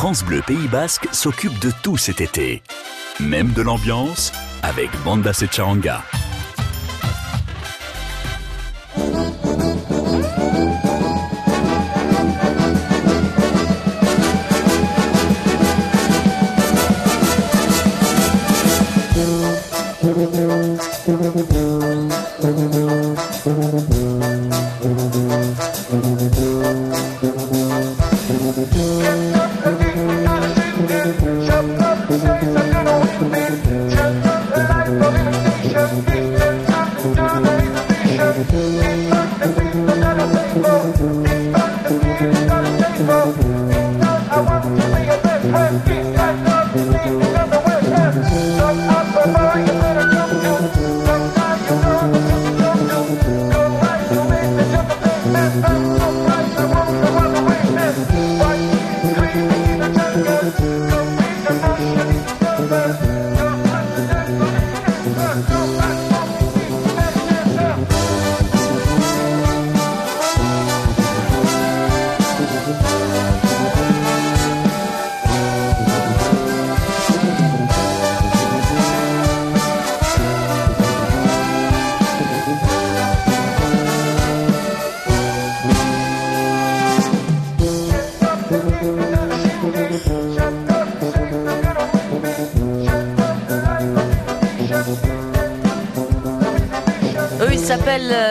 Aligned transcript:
France 0.00 0.22
Bleu 0.22 0.42
Pays 0.46 0.68
Basque 0.68 1.08
s'occupe 1.10 1.58
de 1.58 1.72
tout 1.82 1.96
cet 1.96 2.20
été. 2.20 2.62
Même 3.18 3.52
de 3.52 3.62
l'ambiance 3.62 4.30
avec 4.62 4.90
Banda 5.02 5.32
Secharanga. 5.32 6.04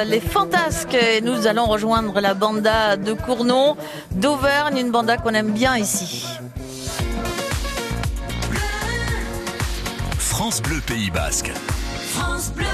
Les 0.08 0.20
Fantasques 0.20 0.96
et 0.96 1.22
nous 1.22 1.46
allons 1.46 1.68
rejoindre 1.68 2.20
la 2.22 2.34
banda 2.34 2.98
de 2.98 3.14
Cournon 3.14 3.78
d'Auvergne, 4.12 4.78
une 4.80 4.90
banda 4.90 5.18
qu'on 5.18 5.36
aime 5.36 5.52
bien 5.52 5.78
ici. 5.78 6.26
France 10.18 10.60
Bleu 10.64 10.82
Pays 10.88 11.12
Basque. 11.12 11.52
France 12.14 12.52
Bleu. 12.52 12.66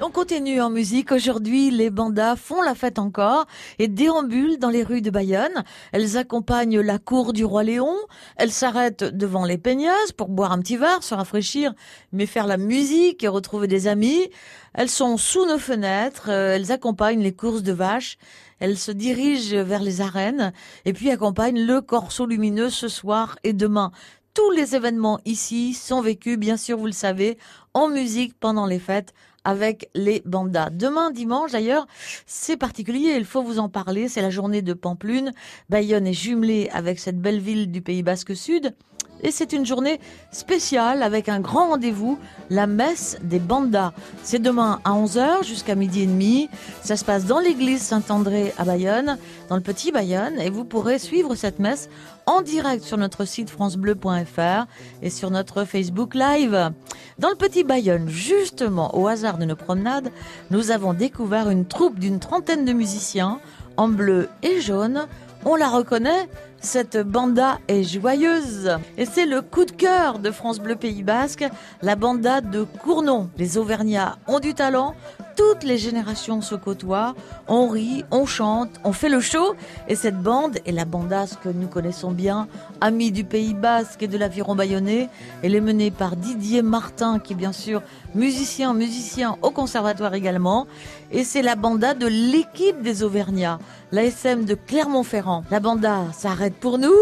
On 0.00 0.10
continue 0.10 0.60
en 0.60 0.70
musique. 0.70 1.10
Aujourd'hui, 1.10 1.72
les 1.72 1.90
bandas 1.90 2.36
font 2.36 2.62
la 2.62 2.76
fête 2.76 3.00
encore 3.00 3.46
et 3.78 3.88
déambulent 3.88 4.58
dans 4.58 4.70
les 4.70 4.82
rues 4.82 5.02
de 5.02 5.10
Bayonne. 5.10 5.64
Elles 5.92 6.16
accompagnent 6.16 6.80
la 6.80 6.98
cour 6.98 7.32
du 7.32 7.44
roi 7.44 7.62
Léon. 7.62 7.96
Elles 8.36 8.52
s'arrêtent 8.52 9.04
devant 9.04 9.44
les 9.44 9.58
peigneuses 9.58 10.12
pour 10.16 10.28
boire 10.28 10.52
un 10.52 10.58
petit 10.58 10.76
verre, 10.76 11.02
se 11.02 11.14
rafraîchir, 11.14 11.74
mais 12.12 12.26
faire 12.26 12.46
la 12.46 12.56
musique 12.56 13.24
et 13.24 13.28
retrouver 13.28 13.66
des 13.66 13.88
amis. 13.88 14.28
Elles 14.74 14.90
sont 14.90 15.16
sous 15.16 15.46
nos 15.46 15.58
fenêtres. 15.58 16.28
Euh, 16.28 16.56
elles 16.56 16.72
accompagnent 16.72 17.22
les 17.22 17.34
courses 17.34 17.62
de 17.62 17.72
vaches. 17.72 18.18
Elles 18.58 18.78
se 18.78 18.92
dirigent 18.92 19.62
vers 19.62 19.82
les 19.82 20.00
arènes 20.00 20.52
et 20.84 20.92
puis 20.92 21.10
accompagnent 21.10 21.64
le 21.64 21.80
corso 21.80 22.26
lumineux 22.26 22.70
ce 22.70 22.88
soir 22.88 23.36
et 23.42 23.52
demain. 23.52 23.90
Tous 24.34 24.50
les 24.52 24.74
événements 24.74 25.18
ici 25.26 25.74
sont 25.74 26.00
vécus, 26.00 26.38
bien 26.38 26.56
sûr, 26.56 26.78
vous 26.78 26.86
le 26.86 26.92
savez, 26.92 27.36
en 27.74 27.88
musique 27.88 28.38
pendant 28.38 28.64
les 28.64 28.78
fêtes 28.78 29.12
avec 29.44 29.90
les 29.94 30.22
bandas. 30.24 30.70
Demain, 30.70 31.10
dimanche 31.10 31.52
d'ailleurs, 31.52 31.86
c'est 32.26 32.56
particulier, 32.56 33.14
il 33.16 33.24
faut 33.24 33.42
vous 33.42 33.58
en 33.58 33.68
parler, 33.68 34.08
c'est 34.08 34.22
la 34.22 34.30
journée 34.30 34.62
de 34.62 34.72
Pamplune. 34.72 35.32
Bayonne 35.68 36.06
est 36.06 36.12
jumelée 36.12 36.68
avec 36.72 36.98
cette 36.98 37.20
belle 37.20 37.40
ville 37.40 37.70
du 37.70 37.82
Pays 37.82 38.02
Basque 38.02 38.36
Sud. 38.36 38.74
Et 39.22 39.30
c'est 39.30 39.52
une 39.52 39.64
journée 39.64 40.00
spéciale 40.30 41.02
avec 41.02 41.28
un 41.28 41.40
grand 41.40 41.68
rendez-vous, 41.68 42.18
la 42.50 42.66
messe 42.66 43.18
des 43.22 43.38
bandas. 43.38 43.92
C'est 44.22 44.40
demain 44.40 44.80
à 44.84 44.92
11h 44.92 45.44
jusqu'à 45.44 45.74
midi 45.74 46.02
et 46.02 46.06
demi. 46.06 46.48
Ça 46.82 46.96
se 46.96 47.04
passe 47.04 47.24
dans 47.24 47.38
l'église 47.38 47.82
Saint-André 47.82 48.52
à 48.58 48.64
Bayonne, 48.64 49.18
dans 49.48 49.56
le 49.56 49.62
petit 49.62 49.92
Bayonne, 49.92 50.40
et 50.40 50.50
vous 50.50 50.64
pourrez 50.64 50.98
suivre 50.98 51.34
cette 51.34 51.58
messe 51.60 51.88
en 52.26 52.42
direct 52.42 52.84
sur 52.84 52.98
notre 52.98 53.24
site 53.24 53.50
francebleu.fr 53.50 54.66
et 55.02 55.10
sur 55.10 55.30
notre 55.30 55.64
Facebook 55.64 56.14
Live. 56.14 56.72
Dans 57.18 57.30
le 57.30 57.36
petit 57.36 57.64
Bayonne, 57.64 58.08
justement, 58.08 58.96
au 58.98 59.06
hasard 59.06 59.38
de 59.38 59.44
nos 59.44 59.56
promenades, 59.56 60.10
nous 60.50 60.70
avons 60.70 60.94
découvert 60.94 61.48
une 61.48 61.66
troupe 61.66 61.98
d'une 61.98 62.18
trentaine 62.18 62.64
de 62.64 62.72
musiciens 62.72 63.40
en 63.76 63.88
bleu 63.88 64.28
et 64.42 64.60
jaune. 64.60 65.06
On 65.44 65.56
la 65.56 65.68
reconnaît 65.68 66.28
cette 66.62 66.96
banda 66.96 67.58
est 67.68 67.82
joyeuse. 67.82 68.78
Et 68.96 69.04
c'est 69.04 69.26
le 69.26 69.42
coup 69.42 69.64
de 69.64 69.72
cœur 69.72 70.20
de 70.20 70.30
France 70.30 70.60
Bleu 70.60 70.76
Pays 70.76 71.02
Basque, 71.02 71.44
la 71.82 71.96
banda 71.96 72.40
de 72.40 72.62
Cournon. 72.62 73.28
Les 73.36 73.58
Auvergnats 73.58 74.16
ont 74.28 74.38
du 74.38 74.54
talent, 74.54 74.94
toutes 75.36 75.64
les 75.64 75.78
générations 75.78 76.40
se 76.40 76.54
côtoient, 76.54 77.14
on 77.48 77.68
rit, 77.68 78.04
on 78.10 78.26
chante, 78.26 78.70
on 78.84 78.92
fait 78.92 79.08
le 79.08 79.20
show. 79.20 79.54
Et 79.88 79.96
cette 79.96 80.20
bande 80.20 80.58
est 80.64 80.72
la 80.72 80.84
bandasse 80.84 81.36
que 81.36 81.48
nous 81.48 81.66
connaissons 81.66 82.12
bien, 82.12 82.48
amie 82.80 83.10
du 83.10 83.24
Pays 83.24 83.54
Basque 83.54 84.02
et 84.02 84.08
de 84.08 84.18
l'aviron 84.18 84.54
bayonnais. 84.54 85.08
Elle 85.42 85.54
est 85.54 85.60
menée 85.60 85.90
par 85.90 86.16
Didier 86.16 86.62
Martin 86.62 87.18
qui 87.18 87.32
est 87.32 87.36
bien 87.36 87.52
sûr 87.52 87.82
musicien, 88.14 88.72
musicien 88.72 89.36
au 89.42 89.50
conservatoire 89.50 90.14
également. 90.14 90.66
Et 91.10 91.24
c'est 91.24 91.42
la 91.42 91.56
banda 91.56 91.94
de 91.94 92.06
l'équipe 92.06 92.82
des 92.82 93.02
Auvergnats, 93.02 93.58
l'ASM 93.92 94.44
de 94.44 94.54
Clermont-Ferrand. 94.54 95.44
La 95.50 95.60
banda 95.60 96.06
s'arrête 96.12 96.54
pour 96.54 96.78
nous, 96.78 96.94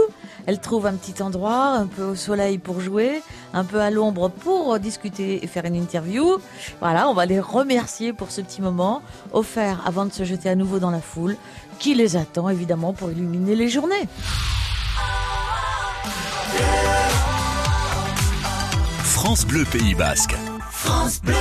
elle 0.47 0.61
trouve 0.61 0.87
un 0.87 0.95
petit 0.95 1.23
endroit, 1.23 1.69
un 1.69 1.87
peu 1.87 2.03
au 2.03 2.15
soleil 2.15 2.59
pour 2.59 2.81
jouer, 2.81 3.23
un 3.55 3.65
peu 3.65 3.81
à 3.81 3.91
l'ombre 3.91 4.29
pour 4.29 4.79
discuter 4.79 5.43
et 5.43 5.47
faire 5.47 5.65
une 5.65 5.77
interview. 5.77 6.39
Voilà, 6.81 7.09
on 7.09 7.15
va 7.15 7.27
les 7.27 7.41
remercier 7.41 8.13
pour 8.13 8.31
ce 8.31 8.41
petit 8.41 8.61
moment 8.61 9.03
offert 9.33 9.83
avant 9.87 10.05
de 10.05 10.13
se 10.13 10.25
jeter 10.25 10.49
à 10.49 10.57
nouveau 10.57 10.79
dans 10.79 10.91
la 10.91 11.01
foule 11.01 11.37
qui 11.79 11.95
les 11.95 12.17
attend 12.17 12.49
évidemment 12.49 12.93
pour 12.93 13.11
illuminer 13.11 13.55
les 13.55 13.69
journées. 13.69 14.09
France 19.03 19.47
Bleu 19.47 19.65
Pays 19.71 19.95
Basque. 19.95 20.35
France 20.71 21.21
Bleu. 21.23 21.35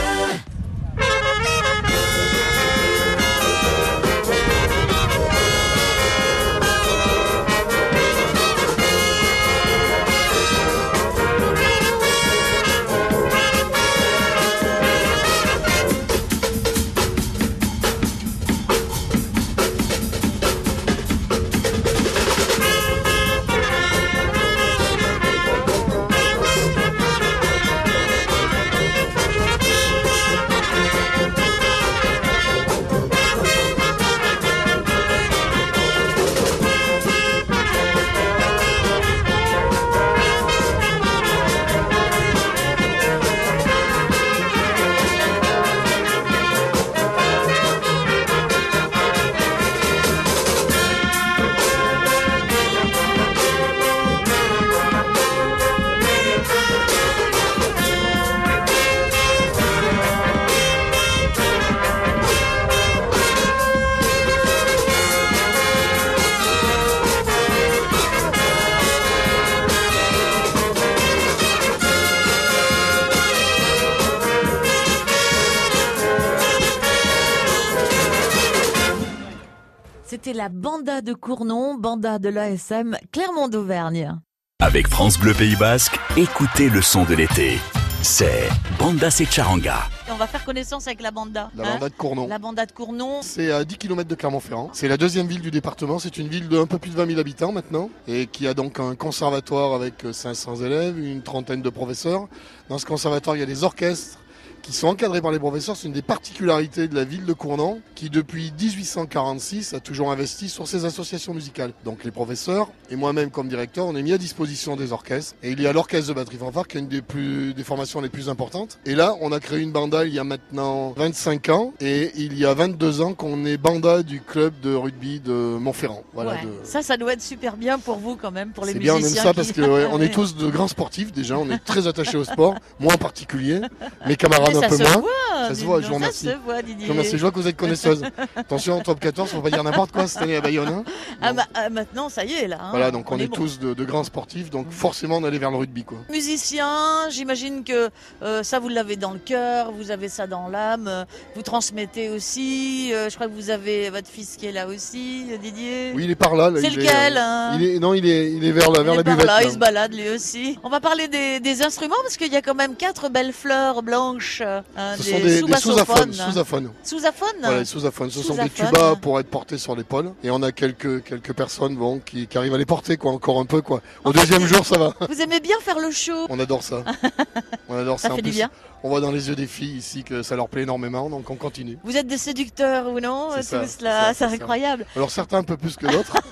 Banda 81.00 81.02
de 81.02 81.14
Cournon, 81.14 81.76
banda 81.76 82.20
de 82.20 82.30
l'ASM 82.30 82.98
Clermont 83.12 83.48
d'Auvergne. 83.48 84.20
Avec 84.62 84.88
France 84.88 85.18
Bleu 85.18 85.34
Pays 85.34 85.56
Basque, 85.56 85.98
écoutez 86.18 86.70
le 86.70 86.82
son 86.82 87.06
de 87.06 87.16
l'été. 87.16 87.58
C'est 88.02 88.50
Banda 88.78 89.10
Secharanga. 89.10 89.84
On 90.12 90.16
va 90.16 90.28
faire 90.28 90.44
connaissance 90.44 90.88
avec 90.88 91.02
la 91.02 91.12
banda. 91.12 91.52
La 91.56 91.64
hein 91.64 91.74
banda 91.74 91.90
de 91.90 91.94
Cournon. 91.94 92.28
La 92.28 92.40
banda 92.40 92.66
de 92.66 92.72
Cournon. 92.72 93.20
C'est 93.22 93.52
à 93.52 93.64
10 93.64 93.78
km 93.78 94.10
de 94.10 94.16
Clermont-Ferrand. 94.16 94.70
C'est 94.74 94.90
la 94.90 94.98
deuxième 94.98 95.28
ville 95.28 95.42
du 95.42 95.52
département. 95.52 96.00
C'est 96.00 96.18
une 96.18 96.28
ville 96.28 96.50
de 96.50 96.58
un 96.58 96.66
peu 96.66 96.80
plus 96.80 96.92
de 96.92 96.96
20 96.96 97.08
000 97.08 97.20
habitants 97.20 97.54
maintenant 97.54 97.90
et 98.08 98.28
qui 98.28 98.48
a 98.48 98.54
donc 98.54 98.80
un 98.80 98.96
conservatoire 98.96 99.74
avec 99.74 100.06
500 100.12 100.58
élèves, 100.58 101.00
une 101.00 101.22
trentaine 101.22 101.62
de 101.62 101.70
professeurs. 101.70 102.28
Dans 102.68 102.78
ce 102.78 102.86
conservatoire, 102.86 103.38
il 103.38 103.40
y 103.40 103.44
a 103.44 103.46
des 103.46 103.64
orchestres 103.64 104.18
qui 104.62 104.74
sont 104.74 104.88
encadrés 104.88 105.22
par 105.22 105.32
les 105.32 105.40
professeurs. 105.40 105.76
C'est 105.76 105.88
une 105.88 105.94
des 105.94 106.02
particularités 106.02 106.88
de 106.88 106.96
la 106.96 107.04
ville 107.04 107.26
de 107.26 107.34
Cournon 107.34 107.82
qui, 107.96 108.10
depuis 108.10 108.52
1846, 108.60 109.74
a 109.74 109.80
toujours 109.80 110.12
investi 110.12 110.50
sur 110.50 110.68
ses 110.68 110.86
associations 110.86 111.34
musicales. 111.34 111.72
Donc 111.86 112.04
les 112.04 112.12
professeurs 112.12 112.70
et 112.90 112.96
moi-même 112.96 113.30
comme 113.32 113.48
directeur, 113.50 113.86
on 113.86 113.96
est 113.96 114.02
mis 114.02 114.14
à 114.14 114.18
disposition 114.18 114.76
des 114.76 114.92
orchestres. 114.92 115.36
Et 115.44 115.52
il 115.52 115.62
y 115.62 115.68
a 115.68 115.74
l'orchestre 115.74 116.10
de 116.10 116.14
batterie 116.14 116.38
fanfare 116.38 116.68
qui 116.68 116.78
est 116.78 116.82
une 116.82 116.88
des, 116.88 117.02
plus, 117.02 117.54
des 117.54 117.64
formations 117.64 118.02
les 118.02 118.10
plus 118.10 118.30
importantes. 118.30 118.80
Et 118.86 118.96
là, 118.96 119.16
on 119.22 119.32
a 119.32 119.40
créé 119.40 119.60
une 119.60 119.72
banda 119.72 120.06
il 120.06 120.14
y 120.14 120.20
a 120.20 120.24
maintenant 120.24 120.92
25 120.98 121.50
ans 121.50 121.74
et 121.80 122.12
il 122.16 122.38
y 122.38 122.46
a 122.46 122.54
22 122.54 123.02
ans 123.02 123.14
qu'on 123.14 123.46
est 123.46 123.58
banda 123.58 124.04
du 124.04 124.22
club 124.22 124.54
de 124.62 124.74
rugby 124.74 125.20
de 125.20 125.32
Montferrand. 125.34 126.04
Voilà, 126.14 126.32
Ouais. 126.32 126.44
de- 126.44 126.50
Ça, 126.64 126.82
ça 126.82 126.98
doit 126.98 127.14
être 127.14 127.22
super 127.22 127.58
bien 127.58 127.80
pour 127.80 127.98
vous 127.98 128.16
quand 128.16 128.32
même, 128.32 128.52
pour 128.52 128.66
les 128.66 128.74
c'est 128.74 128.80
musiciens. 128.80 129.00
bien, 129.00 129.06
on 129.06 129.10
aime 129.10 129.16
ça 129.16 129.30
qui- 129.30 129.36
parce 129.36 129.52
que 129.52 129.62
ouais, 129.62 129.88
on 129.92 130.02
est 130.02 130.10
tous 130.14 130.36
de 130.36 130.48
grands 130.50 130.68
sportifs 130.68 131.12
déjà, 131.12 131.38
on 131.38 131.50
est 131.50 131.58
très 131.64 131.88
attachés 131.88 132.18
au 132.18 132.24
sport, 132.24 132.56
moi 132.80 132.94
en 132.94 132.98
particulier, 132.98 133.62
mes 134.08 134.16
camarades 134.16 134.49
Un 134.58 134.62
ça 134.62 134.68
peu 134.70 134.78
se 134.78 134.84
moins. 134.84 134.92
voit. 134.98 135.10
Ça 135.48 135.50
se 135.50 135.54
dis 135.60 135.66
voit, 135.66 135.76
donc, 135.78 135.84
je 135.84 135.88
vous 135.90 135.96
remercie. 135.96 136.26
Ça 136.26 136.32
se 136.34 136.38
voit, 136.38 136.62
Didier. 136.62 136.82
Je 136.82 136.86
vous 136.88 136.92
remercie, 136.98 137.18
je 137.18 137.22
vois 137.22 137.32
que 137.32 137.40
vous 137.40 137.48
êtes 137.48 137.56
connaisseuse. 137.58 138.02
Attention, 138.36 138.78
en 138.78 138.82
top 138.82 139.00
14, 139.00 139.30
faut 139.30 139.42
pas 139.42 139.50
dire 139.50 139.64
n'importe 139.64 139.92
quoi 139.92 140.06
cette 140.08 140.22
année 140.22 140.36
à 140.36 140.42
Bayonne. 140.42 140.68
hein. 140.70 140.84
Ah, 141.22 141.34
bah, 141.34 141.46
ah, 141.54 141.70
maintenant, 141.70 142.10
ça 142.10 142.26
y 142.26 142.34
est, 142.34 142.48
là. 142.48 142.58
hein. 142.62 142.68
voilà, 142.72 142.92
donc 142.92 143.10
on, 143.12 143.18
est, 143.20 143.28
bon. 143.28 143.36
tous 143.36 143.60
de, 143.60 143.74
de 143.74 143.84
grands 143.86 144.04
sportifs, 144.04 144.50
donc 144.50 144.70
forcément 144.72 145.18
on 145.18 145.24
allait 145.24 145.38
vers 145.38 145.52
le 145.52 145.58
rugby 145.58 145.84
quoi. 145.84 145.98
Musicien, 146.10 147.10
j'imagine 147.10 147.64
que 147.64 147.90
euh, 148.22 148.44
ça 148.44 148.60
vous 148.60 148.70
l'avez 148.70 148.96
dans 148.96 149.12
le 149.12 149.20
cœur, 149.20 149.72
vous 149.72 149.92
avez 149.92 150.10
ça 150.10 150.28
dans 150.28 150.48
l'âme, 150.48 150.88
euh, 150.88 151.06
vous 151.36 151.42
transmettez 151.42 152.10
aussi. 152.10 152.92
euh, 152.94 153.10
je 153.10 153.16
crois 153.16 153.28
que 153.28 153.34
vous 153.34 153.50
avez 153.50 153.90
votre 153.90 154.08
fils 154.08 154.36
qui 154.38 154.46
est 154.46 154.52
là 154.52 154.68
aussi, 154.68 155.26
euh, 155.32 155.38
Didier. 155.38 155.92
Oui, 155.96 156.04
il 156.06 156.12
est 156.12 156.16
par 156.16 156.36
là. 156.36 156.50
là, 156.50 156.62
C'est 156.62 156.70
lequel 156.70 157.14
est, 157.14 157.18
euh, 157.18 157.22
hein 157.22 157.58
il 157.60 157.66
est, 157.66 157.80
Non, 157.80 157.94
il 157.94 158.06
est, 158.06 158.32
il 158.32 158.46
est 158.46 158.52
vers 158.52 158.72
la, 158.72 158.80
Il 158.82 158.86
vers 158.86 158.94
est 158.94 158.98
la 158.98 159.04
par 159.04 159.14
buvette. 159.16 159.28
là, 159.28 159.40
là. 159.42 159.44
il 159.48 159.52
se 159.52 159.58
balade 159.58 159.94
lui 159.94 160.10
aussi. 160.10 160.58
On 160.64 160.70
va 160.70 160.80
parler 160.80 161.08
des, 161.08 161.40
des 161.40 161.62
instruments 161.62 161.96
parce 162.04 162.18
qu'il 162.18 162.32
y 162.32 162.38
a 162.38 162.42
quand 162.42 162.56
même 162.56 162.76
quatre 162.76 163.10
belles 163.10 163.34
fleurs 163.34 163.84
blanches. 163.84 164.39
Hein, 164.42 164.96
Ce 164.98 165.04
sont 165.04 165.20
des, 165.20 165.42
des 165.42 165.56
sous-aphones. 165.56 166.14
Sous-aphones. 166.14 166.72
Sous-aphones 166.84 167.28
Voilà, 167.42 167.60
les 167.60 167.66
sous-aphones. 167.66 168.10
Ce 168.12 168.22
sont 168.22 168.36
des 168.36 168.50
tubas 168.50 168.96
pour 168.96 169.20
être 169.20 169.30
portés 169.30 169.58
sur 169.58 169.76
l'épaule. 169.76 170.12
Et 170.24 170.32
on 170.32 170.42
a 170.44 170.52
quelques, 170.52 171.04
quelques 171.04 171.34
personnes 171.34 171.76
bon, 171.76 172.00
qui, 172.00 172.28
qui 172.28 172.38
arrivent 172.38 172.54
à 172.54 172.58
les 172.58 172.66
porter 172.66 172.98
quoi, 172.98 173.12
encore 173.12 173.40
un 173.40 173.46
peu. 173.46 173.62
quoi. 173.62 173.82
Au 174.04 174.14
deuxième 174.14 174.46
jour, 174.46 174.66
ça 174.66 174.78
va. 174.78 174.94
Vous 175.08 175.22
aimez 175.22 175.40
bien 175.40 175.58
faire 175.62 175.80
le 175.80 175.92
show 175.92 176.26
On 176.30 176.40
adore 176.40 176.64
ça. 176.64 176.84
On 177.70 177.78
adore 177.78 178.00
ça. 178.00 178.08
Ça 178.10 178.14
En 178.14 178.18
fait 178.18 178.22
du 178.24 178.32
bien. 178.32 178.50
On 178.82 178.90
voit 178.90 179.02
dans 179.02 179.12
les 179.12 179.28
yeux 179.28 179.36
des 179.36 179.48
filles 179.48 179.76
ici 179.78 180.04
que 180.06 180.22
ça 180.24 180.36
leur 180.38 180.48
plaît 180.48 180.62
énormément, 180.64 181.10
donc 181.10 181.30
on 181.30 181.36
continue. 181.36 181.78
Vous 181.84 181.98
êtes 181.98 182.08
des 182.08 182.18
séducteurs 182.18 182.88
ou 182.90 183.00
non? 183.02 183.30
C'est 183.36 183.42
ça, 183.44 183.62
là, 183.82 184.14
ça. 184.14 184.28
incroyable. 184.28 184.86
Alors 184.96 185.12
certains 185.12 185.40
un 185.40 185.44
peu 185.44 185.58
plus 185.58 185.76
que 185.76 185.86
d'autres. 185.88 186.16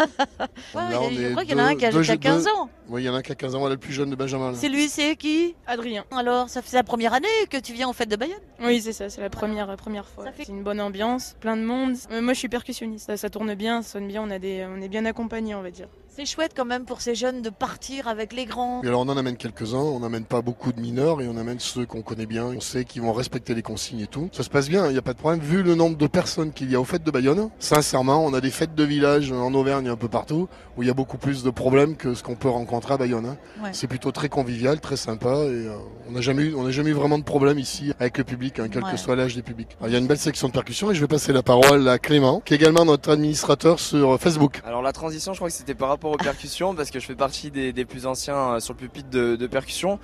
Ouais, 0.75 0.81
je 0.91 1.31
crois 1.31 1.43
qu'il 1.43 1.51
y 1.51 1.55
en 1.55 1.63
a 1.63 1.67
un 1.69 1.75
qui 1.75 1.85
a, 1.85 1.91
deux 1.91 2.01
qui 2.01 2.09
a 2.09 2.13
jeux- 2.13 2.17
15 2.19 2.43
deux- 2.45 2.49
ans. 2.51 2.69
Oui, 2.89 3.03
il 3.03 3.05
y 3.05 3.09
en 3.09 3.13
a 3.15 3.17
un 3.17 3.21
qui 3.21 3.31
a 3.31 3.35
15 3.35 3.55
ans, 3.55 3.59
voilà 3.59 3.75
le 3.75 3.79
plus 3.79 3.93
jeune 3.93 4.09
de 4.09 4.15
Benjamin. 4.15 4.53
C'est 4.55 4.69
lui, 4.69 4.87
c'est 4.89 5.15
qui? 5.15 5.55
Adrien. 5.65 6.05
Alors, 6.11 6.49
ça 6.49 6.61
fait 6.61 6.75
la 6.75 6.83
première 6.83 7.13
année 7.13 7.27
que 7.49 7.57
tu 7.57 7.73
viens 7.73 7.89
au 7.89 7.93
fête 7.93 8.09
de 8.09 8.15
Bayonne? 8.15 8.37
Oui, 8.61 8.81
c'est 8.81 8.93
ça, 8.93 9.09
c'est 9.09 9.21
la 9.21 9.29
première, 9.29 9.75
première 9.75 10.05
fois. 10.07 10.25
Fait- 10.31 10.43
C'est 10.45 10.51
une 10.51 10.63
bonne 10.63 10.79
ambiance, 10.81 11.35
plein 11.39 11.57
de 11.57 11.63
monde. 11.63 11.95
Euh, 12.11 12.21
moi, 12.21 12.33
je 12.33 12.39
suis 12.39 12.49
percussionniste. 12.49 13.07
Ça, 13.07 13.17
ça 13.17 13.29
tourne 13.29 13.53
bien, 13.55 13.81
ça 13.81 13.93
sonne 13.93 14.07
bien, 14.07 14.21
on, 14.23 14.29
a 14.29 14.39
des, 14.39 14.65
on 14.69 14.81
est 14.81 14.89
bien 14.89 15.05
accompagnés, 15.05 15.55
on 15.55 15.61
va 15.61 15.71
dire. 15.71 15.87
C'est 16.17 16.25
chouette 16.25 16.53
quand 16.57 16.65
même 16.65 16.83
pour 16.85 16.99
ces 17.01 17.13
jeunes 17.13 17.43
de 17.43 17.51
partir 17.51 18.07
avec 18.07 18.33
les 18.33 18.45
grands. 18.45 18.81
Et 18.83 18.87
alors 18.87 19.01
on 19.01 19.07
en 19.09 19.17
amène 19.17 19.37
quelques-uns, 19.37 19.77
on 19.77 19.99
n'amène 19.99 20.23
pas 20.23 20.41
beaucoup 20.41 20.71
de 20.73 20.81
mineurs 20.81 21.21
et 21.21 21.27
on 21.27 21.37
amène 21.37 21.59
ceux 21.59 21.85
qu'on 21.85 22.01
connaît 22.01 22.25
bien, 22.25 22.45
on 22.45 22.59
sait 22.59 22.85
qu'ils 22.85 23.03
vont 23.03 23.13
respecter 23.13 23.53
les 23.53 23.61
consignes 23.61 23.99
et 23.99 24.07
tout. 24.07 24.27
Ça 24.31 24.41
se 24.41 24.49
passe 24.49 24.67
bien, 24.67 24.87
il 24.87 24.93
n'y 24.93 24.97
a 24.97 25.03
pas 25.03 25.13
de 25.13 25.19
problème. 25.19 25.39
Vu 25.41 25.61
le 25.61 25.75
nombre 25.75 25.95
de 25.95 26.07
personnes 26.07 26.53
qu'il 26.53 26.71
y 26.71 26.75
a 26.75 26.81
aux 26.81 26.85
fêtes 26.85 27.03
de 27.03 27.11
Bayonne, 27.11 27.51
sincèrement, 27.59 28.25
on 28.25 28.33
a 28.33 28.41
des 28.41 28.49
fêtes 28.49 28.73
de 28.73 28.83
village 28.83 29.31
en 29.31 29.53
Auvergne 29.53 29.85
et 29.85 29.89
un 29.89 29.95
peu 29.95 30.07
partout 30.07 30.47
où 30.75 30.81
il 30.81 30.87
y 30.87 30.89
a 30.89 30.95
beaucoup 30.95 31.19
plus 31.19 31.43
de 31.43 31.51
problèmes 31.51 31.95
que 31.95 32.15
ce 32.15 32.23
qu'on 32.23 32.33
peut 32.35 32.49
rencontrer 32.49 32.95
à 32.95 32.97
Bayonne. 32.97 33.27
hein. 33.27 33.37
Ouais. 33.63 33.69
C'est 33.73 33.85
plutôt 33.85 34.11
très 34.11 34.27
convivial, 34.27 34.79
très 34.79 34.97
sympa 34.97 35.29
et 35.29 35.67
euh, 35.67 35.75
on 36.09 36.13
n'a 36.13 36.21
jamais 36.21 36.45
eu, 36.45 36.55
on 36.55 36.63
n'a 36.63 36.71
jamais 36.71 36.89
eu 36.89 36.93
vraiment 36.93 37.19
de 37.19 37.23
problème 37.23 37.59
ici 37.59 37.93
avec 37.99 38.17
le 38.17 38.23
public, 38.23 38.57
hein, 38.57 38.69
quel 38.71 38.83
Ouais. 38.83 38.91
que 38.91 38.97
soit 38.97 39.15
l'âge 39.15 39.35
des 39.35 39.43
publics. 39.43 39.75
Alors, 39.79 39.89
il 39.89 39.93
y 39.93 39.95
a 39.95 39.99
une 39.99 40.07
belle 40.07 40.17
section 40.17 40.47
de 40.47 40.53
percussion 40.53 40.89
et 40.89 40.95
je 40.95 41.01
vais 41.01 41.07
passer 41.07 41.31
la 41.31 41.43
parole 41.43 41.87
à 41.87 41.99
Clément, 41.99 42.41
qui 42.43 42.55
est 42.55 42.57
également 42.57 42.85
notre 42.85 43.11
administrateur 43.11 43.79
sur 43.79 44.19
Facebook. 44.19 44.61
Alors 44.65 44.81
la 44.81 44.93
transition, 44.93 45.33
je 45.33 45.37
crois 45.37 45.49
que 45.49 45.53
c'était 45.55 45.75
par 45.75 45.89
rapport 45.89 46.06
aux 46.11 46.17
percussions, 46.17 46.75
parce 46.75 46.91
que 46.91 46.99
je 46.99 47.05
fais 47.05 47.15
partie 47.15 47.51
des, 47.51 47.73
des 47.73 47.85
plus 47.85 48.05
anciens 48.05 48.53
euh, 48.55 48.59
sur 48.59 48.73
le 48.73 48.79
pupitre 48.79 49.09
de, 49.09 49.35
de 49.35 49.47
percussion. 49.47 49.99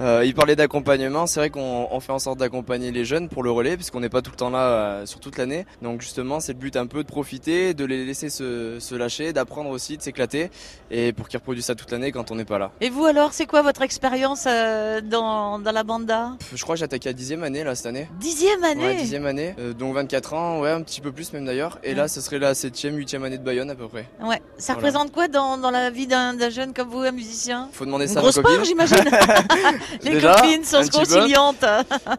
Euh, 0.00 0.22
il 0.24 0.34
parlait 0.34 0.56
d'accompagnement, 0.56 1.26
c'est 1.26 1.38
vrai 1.40 1.50
qu'on 1.50 1.86
on 1.90 2.00
fait 2.00 2.12
en 2.12 2.18
sorte 2.18 2.38
d'accompagner 2.38 2.90
les 2.90 3.04
jeunes 3.04 3.28
pour 3.28 3.42
le 3.42 3.50
relais, 3.50 3.76
puisqu'on 3.76 4.00
n'est 4.00 4.08
pas 4.08 4.22
tout 4.22 4.30
le 4.32 4.36
temps 4.36 4.50
là 4.50 4.58
euh, 4.58 5.06
sur 5.06 5.20
toute 5.20 5.38
l'année. 5.38 5.66
Donc 5.82 6.00
justement, 6.00 6.40
c'est 6.40 6.52
le 6.52 6.58
but 6.58 6.76
un 6.76 6.86
peu 6.86 7.02
de 7.04 7.08
profiter, 7.08 7.74
de 7.74 7.84
les 7.84 8.04
laisser 8.04 8.28
se, 8.30 8.78
se 8.80 8.94
lâcher, 8.94 9.32
d'apprendre 9.32 9.70
aussi, 9.70 9.96
de 9.96 10.02
s'éclater, 10.02 10.50
et 10.90 11.12
pour 11.12 11.28
qu'ils 11.28 11.38
reproduisent 11.38 11.66
ça 11.66 11.74
toute 11.74 11.90
l'année 11.92 12.10
quand 12.12 12.30
on 12.30 12.34
n'est 12.34 12.44
pas 12.44 12.58
là. 12.58 12.72
Et 12.80 12.90
vous 12.90 13.04
alors, 13.04 13.32
c'est 13.32 13.46
quoi 13.46 13.62
votre 13.62 13.82
expérience 13.82 14.44
euh, 14.48 15.00
dans, 15.00 15.58
dans 15.60 15.72
la 15.72 15.84
banda? 15.84 16.32
Je 16.54 16.62
crois 16.62 16.76
que 16.76 16.82
attaqué 16.84 17.08
à 17.08 17.12
dixième 17.12 17.44
année 17.44 17.62
là 17.64 17.74
cette 17.74 17.86
année. 17.86 18.08
Dixième 18.18 18.62
année? 18.64 18.84
Ouais, 18.84 18.96
dixième 18.96 19.26
année, 19.26 19.54
euh, 19.58 19.72
donc 19.72 19.94
24 19.94 20.34
ans, 20.34 20.60
ouais, 20.60 20.70
un 20.70 20.82
petit 20.82 21.00
peu 21.00 21.12
plus 21.12 21.32
même 21.32 21.44
d'ailleurs. 21.46 21.78
Et 21.84 21.90
Ouais. 21.90 21.94
là, 21.94 22.08
ce 22.08 22.20
serait 22.20 22.38
la 22.38 22.54
septième, 22.54 22.96
huitième 22.96 23.22
année 23.24 23.38
de 23.38 23.44
Bayonne 23.44 23.70
à 23.70 23.74
peu 23.74 23.86
près. 23.88 24.06
Ouais. 24.20 24.42
Ça 24.58 24.74
Voilà. 24.74 24.88
représente 24.88 25.12
quoi 25.12 25.28
dans, 25.28 25.43
dans 25.58 25.70
la 25.70 25.90
vie 25.90 26.06
d'un 26.06 26.36
jeune 26.50 26.72
comme 26.74 26.88
vous, 26.88 27.00
un 27.00 27.12
musicien 27.12 27.68
Faut 27.72 27.84
demander 27.84 28.06
ça 28.08 28.18
à 28.18 28.22
grosse 28.22 28.38
part, 28.40 28.64
j'imagine. 28.64 28.96
les 30.02 30.10
Déjà, 30.12 30.34
copines 30.34 30.64
sont 30.64 30.82
conciliantes. 30.92 31.64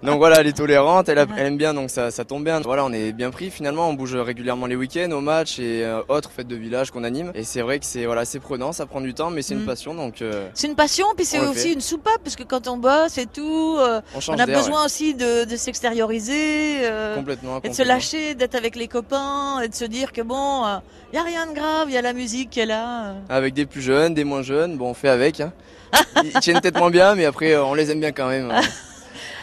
Donc 0.03 0.17
voilà, 0.17 0.39
elle 0.41 0.47
est 0.47 0.57
tolérante, 0.57 1.09
elle, 1.09 1.19
a- 1.19 1.25
Ouais. 1.25 1.31
elle 1.37 1.47
aime 1.47 1.57
bien, 1.57 1.73
donc 1.73 1.89
ça, 1.89 2.11
ça 2.11 2.23
tombe 2.25 2.43
bien. 2.43 2.59
Voilà, 2.61 2.85
on 2.85 2.91
est 2.93 3.11
bien 3.11 3.31
pris 3.31 3.49
finalement, 3.49 3.89
on 3.89 3.93
bouge 3.93 4.15
régulièrement 4.15 4.65
les 4.67 4.75
week-ends, 4.75 5.09
aux 5.11 5.21
matchs 5.21 5.59
et 5.59 5.83
euh, 5.83 6.01
autres 6.07 6.29
fêtes 6.31 6.47
de 6.47 6.55
village 6.55 6.91
qu'on 6.91 7.03
anime. 7.03 7.31
Et 7.35 7.43
c'est 7.43 7.61
vrai 7.61 7.79
que 7.79 7.85
c'est 7.85 8.05
voilà, 8.05 8.25
c'est 8.25 8.39
prenant, 8.39 8.71
ça 8.71 8.85
prend 8.85 9.01
du 9.01 9.13
temps, 9.13 9.29
mais 9.31 9.41
c'est 9.41 9.55
Mm. 9.55 9.59
une 9.59 9.65
passion, 9.65 9.93
donc 9.95 10.21
euh, 10.21 10.47
C'est 10.53 10.67
une 10.67 10.75
passion, 10.75 11.07
puis 11.15 11.25
c'est 11.25 11.39
aussi 11.39 11.59
fait. 11.69 11.73
une 11.73 11.81
soupape, 11.81 12.19
parce 12.23 12.35
que 12.35 12.43
quand 12.43 12.67
on 12.67 12.77
bosse 12.77 13.17
et 13.17 13.25
tout, 13.25 13.75
euh, 13.79 14.01
on 14.27 14.37
a 14.37 14.45
besoin 14.45 14.85
aussi 14.85 15.13
de, 15.15 15.45
de 15.45 15.55
s'extérioriser. 15.55 16.79
euh, 16.85 17.15
Complètement. 17.15 17.57
Et 17.63 17.69
de 17.69 17.73
se 17.73 17.81
complètement. 17.81 17.93
lâcher, 17.95 18.35
d'être 18.35 18.55
avec 18.55 18.75
les 18.75 18.87
copains, 18.87 19.61
et 19.61 19.67
de 19.67 19.75
se 19.75 19.85
dire 19.85 20.11
que 20.13 20.21
bon, 20.21 20.63
il 21.11 21.15
y 21.15 21.19
a 21.19 21.23
rien 21.23 21.47
de 21.47 21.53
grave, 21.53 21.87
il 21.89 21.93
y 21.93 21.97
a 21.97 22.01
la 22.01 22.13
musique 22.13 22.49
qui 22.51 22.59
est 22.59 22.65
là. 22.65 23.14
Euh. 23.15 23.35
Avec 23.35 23.53
des 23.53 23.65
plus 23.65 23.81
jeunes, 23.81 24.13
des 24.13 24.23
moins 24.23 24.41
jeunes, 24.41 24.77
bon, 24.77 24.89
on 24.89 24.93
fait 24.93 25.09
avec. 25.09 25.39
Hein. 25.41 25.53
Ils 26.23 26.33
tiennent 26.39 26.59
peut-être 26.61 26.77
moins 26.79 26.89
bien, 26.91 27.15
mais 27.15 27.25
après, 27.25 27.53
euh, 27.53 27.63
on 27.63 27.73
les 27.73 27.91
aime 27.91 27.99
bien 27.99 28.11
quand 28.11 28.27
même. 28.27 28.51
hein. 28.51 28.61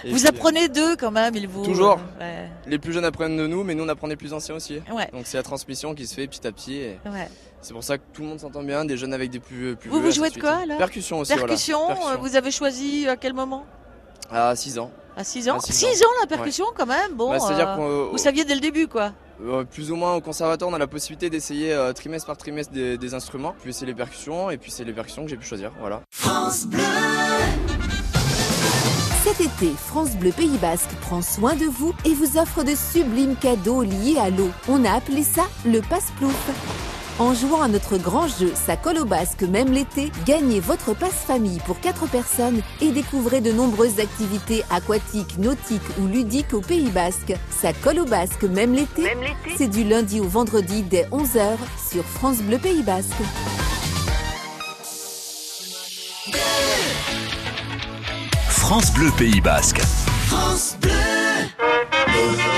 Vous 0.04 0.16
puis, 0.16 0.26
apprenez 0.26 0.68
d'eux 0.68 0.96
quand 0.96 1.12
même, 1.12 1.36
ils 1.36 1.46
vous. 1.46 1.62
Toujours. 1.64 2.00
euh, 2.20 2.22
euh, 2.22 2.46
Les 2.66 2.78
plus 2.80 2.92
jeunes 2.92 3.04
apprennent 3.04 3.36
de 3.36 3.46
nous, 3.46 3.62
mais 3.62 3.76
nous 3.76 3.84
on 3.84 3.88
apprend 3.88 4.08
des 4.08 4.16
plus 4.16 4.32
anciens 4.32 4.56
aussi. 4.56 4.80
ouais. 4.92 5.08
Donc 5.12 5.22
c'est 5.26 5.36
la 5.36 5.44
transmission 5.44 5.94
qui 5.94 6.08
se 6.08 6.14
fait 6.16 6.26
petit 6.26 6.44
à 6.44 6.50
petit. 6.50 6.74
et 6.78 6.98
ouais. 7.06 7.28
C'est 7.60 7.72
pour 7.72 7.84
ça 7.84 7.98
que 7.98 8.02
tout 8.12 8.22
le 8.22 8.28
monde 8.28 8.40
s'entend 8.40 8.64
bien, 8.64 8.84
des 8.84 8.96
jeunes 8.96 9.14
avec 9.14 9.30
des 9.30 9.38
plus, 9.38 9.76
plus 9.76 9.88
Vous, 9.88 10.00
vieux, 10.00 10.06
vous 10.08 10.12
jouez 10.12 10.26
de 10.26 10.32
suite. 10.32 10.42
quoi, 10.42 10.66
là 10.66 10.76
Percussion 10.76 11.20
aussi, 11.20 11.30
voilà. 11.32 11.46
Percussion, 11.46 11.88
euh, 11.88 12.16
vous 12.20 12.34
avez 12.34 12.50
choisi 12.50 13.06
à 13.08 13.14
quel 13.16 13.32
moment? 13.32 13.64
À 14.28 14.56
6 14.56 14.80
ans. 14.80 14.90
À 15.16 15.22
6 15.22 15.48
ans 15.48 15.58
À 15.58 15.60
six 15.60 15.72
6 15.72 16.02
ans 16.02 16.06
la 16.22 16.26
percussion 16.26 16.64
quand 16.76 16.86
même 16.86 17.12
Bon, 17.14 17.30
Bah, 17.30 17.38
euh, 17.50 17.76
qu'on 17.76 18.10
vous 18.10 18.18
saviez 18.18 18.44
dès 18.44 18.54
le 18.56 18.60
début 18.60 18.88
quoi. 18.88 19.12
Euh, 19.40 19.64
plus 19.64 19.90
ou 19.90 19.96
moins 19.96 20.14
au 20.14 20.20
conservatoire, 20.20 20.70
on 20.70 20.74
a 20.74 20.78
la 20.78 20.86
possibilité 20.86 21.30
d'essayer 21.30 21.72
euh, 21.72 21.92
trimestre 21.92 22.26
par 22.26 22.36
trimestre 22.36 22.72
des, 22.72 22.98
des 22.98 23.14
instruments. 23.14 23.54
Puis 23.62 23.72
c'est 23.72 23.86
les 23.86 23.94
percussions, 23.94 24.50
et 24.50 24.58
puis 24.58 24.70
c'est 24.70 24.84
les 24.84 24.92
percussions 24.92 25.24
que 25.24 25.30
j'ai 25.30 25.36
pu 25.36 25.46
choisir. 25.46 25.72
Voilà. 25.80 26.02
Cet 29.24 29.40
été, 29.40 29.72
France 29.76 30.10
Bleu 30.16 30.32
Pays 30.32 30.58
Basque 30.58 30.90
prend 31.00 31.22
soin 31.22 31.54
de 31.54 31.64
vous 31.64 31.94
et 32.04 32.12
vous 32.14 32.38
offre 32.38 32.64
de 32.64 32.74
sublimes 32.74 33.36
cadeaux 33.36 33.82
liés 33.82 34.18
à 34.18 34.30
l'eau. 34.30 34.50
On 34.68 34.84
a 34.84 34.92
appelé 34.92 35.22
ça 35.22 35.44
le 35.64 35.80
passe-plouf. 35.80 36.91
En 37.18 37.34
jouant 37.34 37.62
à 37.62 37.68
notre 37.68 37.98
grand 37.98 38.26
jeu 38.26 38.52
Ça 38.54 38.76
colle 38.76 38.98
au 38.98 39.04
basque 39.04 39.42
même 39.42 39.72
l'été, 39.72 40.10
gagnez 40.26 40.60
votre 40.60 40.94
passe-famille 40.94 41.60
pour 41.66 41.80
4 41.80 42.08
personnes 42.08 42.62
et 42.80 42.90
découvrez 42.90 43.40
de 43.40 43.52
nombreuses 43.52 44.00
activités 44.00 44.64
aquatiques, 44.70 45.38
nautiques 45.38 45.82
ou 46.00 46.06
ludiques 46.06 46.54
au 46.54 46.60
Pays 46.60 46.90
Basque. 46.90 47.34
Ça 47.50 47.72
colle 47.72 48.00
au 48.00 48.04
basque 48.04 48.44
même 48.44 48.72
l'été, 48.72 49.04
c'est 49.56 49.68
du 49.68 49.84
lundi 49.84 50.20
au 50.20 50.28
vendredi 50.28 50.82
dès 50.82 51.04
11h 51.04 51.56
sur 51.90 52.04
France 52.04 52.38
Bleu 52.38 52.58
Pays 52.58 52.82
Basque. 52.82 53.12
France 58.48 58.92
Bleu 58.92 59.10
Pays 59.18 59.40
Basque. 59.40 59.82
pétillent 62.12 62.51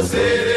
tout 0.00 0.47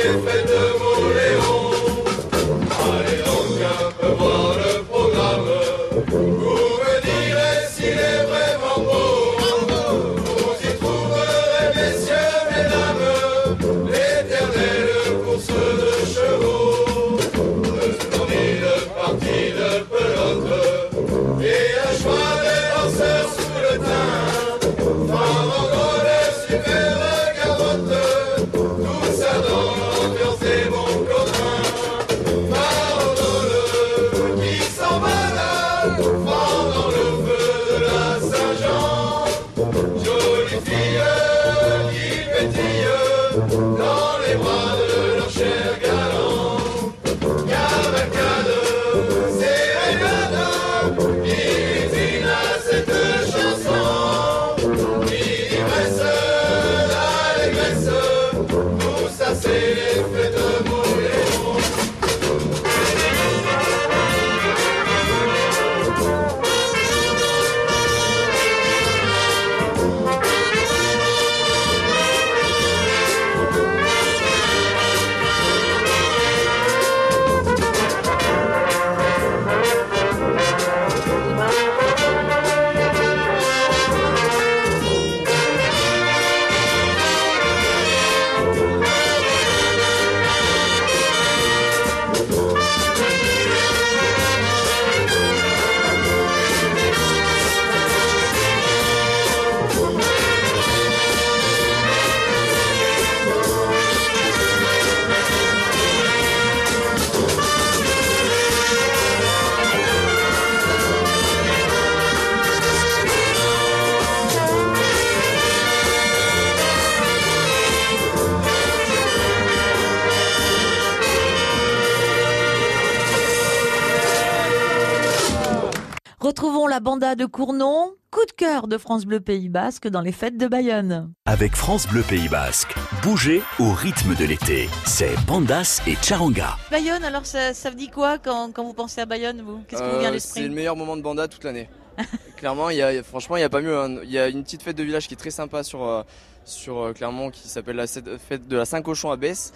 Retrouvons 126.31 126.65
la 126.65 126.79
banda 126.79 127.15
de 127.15 127.25
Cournon, 127.25 127.91
coup 128.09 128.25
de 128.25 128.31
cœur 128.31 128.69
de 128.69 128.77
France 128.77 129.03
Bleu 129.05 129.19
Pays 129.19 129.49
Basque 129.49 129.89
dans 129.89 129.99
les 129.99 130.13
fêtes 130.13 130.37
de 130.37 130.47
Bayonne. 130.47 131.11
Avec 131.25 131.57
France 131.57 131.85
Bleu 131.89 132.03
Pays 132.03 132.29
Basque, 132.29 132.73
bougez 133.03 133.41
au 133.59 133.73
rythme 133.73 134.15
de 134.15 134.23
l'été. 134.23 134.69
C'est 134.85 135.13
Bandas 135.27 135.81
et 135.87 135.95
Charanga. 136.01 136.55
Bayonne, 136.71 137.03
alors 137.03 137.25
ça, 137.25 137.53
ça 137.53 137.69
vous 137.69 137.75
dit 137.75 137.89
quoi 137.89 138.17
quand, 138.17 138.53
quand 138.53 138.63
vous 138.63 138.73
pensez 138.73 139.01
à 139.01 139.05
Bayonne, 139.05 139.41
vous? 139.41 139.59
Qu'est-ce 139.67 139.83
qui 139.83 139.89
vous 139.89 139.99
vient 139.99 140.07
à 140.09 140.13
Euh, 140.13 140.19
C'est 140.19 140.39
l'esprit 140.39 140.47
le 140.47 140.55
meilleur 140.55 140.77
moment 140.77 140.95
de 140.95 141.01
banda 141.01 141.27
toute 141.27 141.43
l'année. 141.43 141.67
Clairement, 142.37 142.69
il 142.69 142.77
y 142.77 142.81
a, 142.81 143.03
franchement, 143.03 143.35
il 143.35 143.39
n'y 143.41 143.45
a 143.45 143.49
pas 143.49 143.59
mieux. 143.61 143.77
hein. 143.77 143.97
Il 144.05 144.09
y 144.11 144.17
a 144.17 144.29
une 144.29 144.43
petite 144.45 144.63
fête 144.63 144.77
de 144.77 144.83
village 144.83 145.09
qui 145.09 145.15
est 145.15 145.17
très 145.17 145.31
sympa 145.31 145.63
sur, 145.63 145.83
euh, 145.85 146.01
sur 146.45 146.79
euh, 146.79 146.93
Clermont 146.93 147.29
qui 147.29 147.49
s'appelle 147.49 147.75
la 147.75 147.87
fête 147.87 148.07
fête 148.29 148.47
de 148.47 148.55
la 148.55 148.63
Saint-Cochon 148.63 149.11
à 149.11 149.17
Besse. 149.17 149.51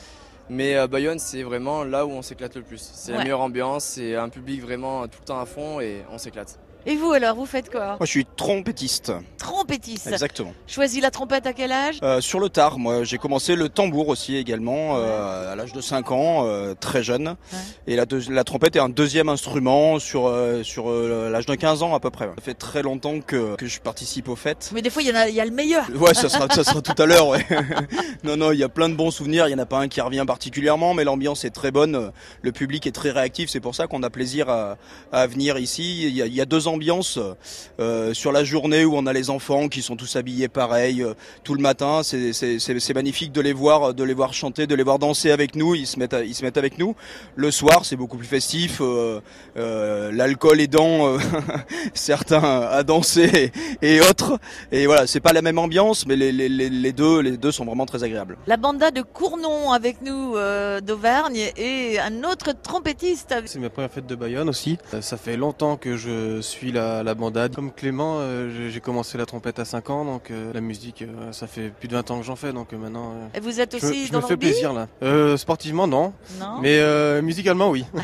Mais 0.49 0.75
euh, 0.75 0.87
Bayonne, 0.87 1.19
c'est 1.19 1.41
vraiment 1.41 1.85
là 1.85 2.05
où 2.05 2.11
on 2.11 2.21
s'éclate 2.21 2.53
le 2.57 2.63
plus. 2.63 2.91
C'est 2.93 3.13
la 3.13 3.19
meilleure 3.23 3.39
ambiance, 3.41 3.85
c'est 3.85 4.15
un 4.17 4.27
public 4.27 4.61
vraiment 4.61 5.07
tout 5.07 5.19
le 5.21 5.25
temps 5.25 5.39
à 5.39 5.45
fond 5.45 5.79
et 5.79 6.03
on 6.11 6.17
s'éclate. 6.17 6.59
Et 6.87 6.95
vous 6.95 7.11
alors, 7.13 7.35
vous 7.35 7.47
faites 7.47 7.71
quoi 7.71 7.87
Moi, 7.87 7.97
je 8.01 8.11
suis 8.11 8.25
trompettiste. 8.25 9.11
Trompettiste. 9.39 10.05
Exactement. 10.05 10.53
Choisi 10.67 11.01
la 11.01 11.09
trompette 11.09 11.47
à 11.47 11.53
quel 11.53 11.71
âge 11.71 11.97
Euh, 12.03 12.21
sur 12.21 12.39
le 12.39 12.47
tard, 12.49 12.77
moi, 12.77 13.03
j'ai 13.03 13.17
commencé 13.17 13.55
le 13.55 13.69
tambour 13.69 14.07
aussi 14.09 14.35
également 14.35 14.97
euh, 14.97 15.51
à 15.51 15.55
l'âge 15.55 15.73
de 15.73 15.81
5 15.81 16.11
ans, 16.11 16.45
euh, 16.45 16.75
très 16.79 17.01
jeune. 17.01 17.37
Et 17.87 17.95
la, 17.95 18.43
trompette 18.43 18.75
est 18.75 18.79
un 18.79 18.89
deuxième 18.89 19.29
instrument 19.29 19.97
sur 19.97 20.27
euh, 20.27 20.61
sur 20.61 20.91
euh, 20.91 21.29
l'âge 21.31 21.47
de 21.47 21.55
15 21.55 21.81
ans 21.81 21.95
à 21.95 21.99
peu 21.99 22.11
près. 22.11 22.25
Ça 22.25 22.43
fait 22.43 22.53
très 22.53 22.83
longtemps 22.83 23.19
que, 23.19 23.55
que 23.55 23.65
je 23.65 23.79
participe 23.79 24.29
aux 24.29 24.35
fêtes. 24.35 24.69
Mais 24.73 24.83
des 24.83 24.91
fois, 24.91 25.01
il 25.01 25.09
y, 25.09 25.11
en 25.11 25.15
a, 25.15 25.27
il 25.27 25.33
y 25.35 25.41
a 25.41 25.45
le 25.45 25.51
meilleur. 25.51 25.85
Ouais, 25.95 26.13
ça 26.13 26.29
sera, 26.29 26.47
ça 26.49 26.63
sera 26.63 26.81
tout 26.83 27.01
à 27.01 27.05
l'heure. 27.07 27.29
Ouais. 27.29 27.45
non, 28.23 28.37
non, 28.37 28.51
il 28.51 28.59
y 28.59 28.63
a 28.63 28.69
plein 28.69 28.89
de 28.89 28.95
bons 28.95 29.09
souvenirs. 29.09 29.47
Il 29.47 29.51
y 29.51 29.55
en 29.55 29.59
a 29.59 29.65
pas 29.65 29.79
un 29.79 29.87
qui 29.87 30.01
revient 30.01 30.23
particulièrement, 30.27 30.93
mais 30.93 31.03
l'ambiance 31.03 31.45
est 31.45 31.49
très 31.49 31.71
bonne. 31.71 32.11
Le 32.43 32.51
public 32.51 32.85
est 32.85 32.91
très 32.91 33.09
réactif. 33.09 33.49
C'est 33.49 33.59
pour 33.59 33.73
ça 33.73 33.87
qu'on 33.87 34.03
a 34.03 34.11
plaisir 34.11 34.49
à, 34.49 34.77
à 35.11 35.25
venir 35.25 35.57
ici. 35.57 36.03
Il 36.03 36.15
y, 36.15 36.21
a, 36.21 36.27
il 36.27 36.35
y 36.35 36.41
a 36.41 36.45
deux 36.45 36.67
ambiances 36.75 37.19
euh, 37.79 38.13
sur 38.13 38.31
la 38.31 38.43
journée 38.43 38.85
où 38.85 38.95
on 38.95 39.05
a 39.07 39.13
les 39.13 39.29
enfants 39.29 39.67
qui 39.69 39.81
sont 39.81 39.95
tous 39.95 40.15
habillés 40.15 40.47
pareil 40.47 41.01
euh, 41.01 41.13
tout 41.43 41.55
le 41.55 41.61
matin. 41.61 42.01
C'est 42.03 42.93
magnifique 42.93 43.31
de 43.31 43.41
les 43.41 43.53
voir, 43.53 43.93
de 43.93 44.03
les 44.03 44.13
voir 44.13 44.33
chanter, 44.33 44.67
de 44.67 44.75
les 44.75 44.83
voir 44.83 44.99
danser 44.99 45.31
avec 45.31 45.55
nous. 45.55 45.75
Ils 45.75 45.87
se 45.87 45.97
mettent, 45.99 46.13
à- 46.13 46.23
ils 46.23 46.35
se 46.35 46.43
mettent 46.43 46.57
avec 46.57 46.77
nous. 46.77 46.95
Le 47.35 47.49
soir, 47.51 47.85
c'est 47.85 47.95
beaucoup 47.95 48.17
plus 48.17 48.27
festif. 48.27 48.79
euh, 48.81 49.19
euh, 49.57 50.11
L'alcool 50.11 50.59
aidant 50.61 51.07
euh, 51.07 51.17
certains 51.93 52.43
à 52.43 52.83
danser 52.83 53.51
et, 53.81 53.95
et 53.95 54.01
autres. 54.01 54.39
Et 54.71 54.85
voilà, 54.85 55.07
c'est 55.07 55.19
pas 55.19 55.33
la 55.33 55.41
même 55.41 55.57
ambiance, 55.59 56.05
mais 56.07 56.15
les, 56.15 56.31
les, 56.31 56.49
les, 56.49 56.69
les 56.69 56.91
deux, 56.93 57.19
les 57.21 57.37
deux 57.37 57.51
sont 57.51 57.65
vraiment 57.65 57.85
très 57.85 58.03
agréables. 58.03 58.37
La 58.47 58.57
banda 58.57 58.91
de 58.91 59.01
Cournon 59.01 59.71
avec 59.71 60.01
nous 60.01 60.35
euh, 60.35 60.81
d'Auvergne 60.81 61.51
et 61.57 61.99
un 61.99 62.23
autre 62.23 62.51
trompettiste. 62.61 63.33
C'est 63.45 63.59
ma 63.59 63.69
première 63.69 63.91
fête 63.91 64.07
de 64.07 64.15
Bayonne 64.15 64.49
aussi. 64.49 64.77
Ça 65.01 65.17
fait 65.17 65.37
longtemps 65.37 65.77
que 65.77 65.95
je 65.97 66.41
suis 66.41 66.64
la, 66.71 67.03
la 67.03 67.13
bandade. 67.13 67.55
Comme 67.55 67.71
Clément, 67.71 68.17
euh, 68.19 68.69
j'ai- 68.71 68.79
commencé 68.79 69.17
la 69.17 69.25
trompette 69.25 69.57
à 69.59 69.65
5 69.65 69.89
ans, 69.89 70.05
donc 70.05 70.29
euh, 70.31 70.51
la 70.53 70.61
musique, 70.61 71.01
euh, 71.01 71.31
ça 71.31 71.47
fait 71.47 71.69
plus 71.69 71.87
de 71.87 71.93
20 71.95 72.11
ans 72.11 72.19
que 72.19 72.25
j'en 72.25 72.35
fais, 72.35 72.53
donc 72.53 72.71
euh, 72.73 72.77
maintenant... 72.77 73.13
euh, 73.15 73.37
Et 73.37 73.39
vous 73.39 73.59
êtes 73.59 73.77
je, 73.79 73.85
aussi 73.85 74.05
je 74.07 74.11
dans 74.11 74.21
me 74.21 74.27
fais 74.27 74.37
plaisir 74.37 74.73
là. 74.73 74.87
Euh, 75.01 75.37
sportivement, 75.37 75.87
non. 75.87 76.13
Non. 76.39 76.59
Mais 76.61 76.77
euh, 76.79 77.21
musicalement, 77.23 77.69
oui. 77.71 77.85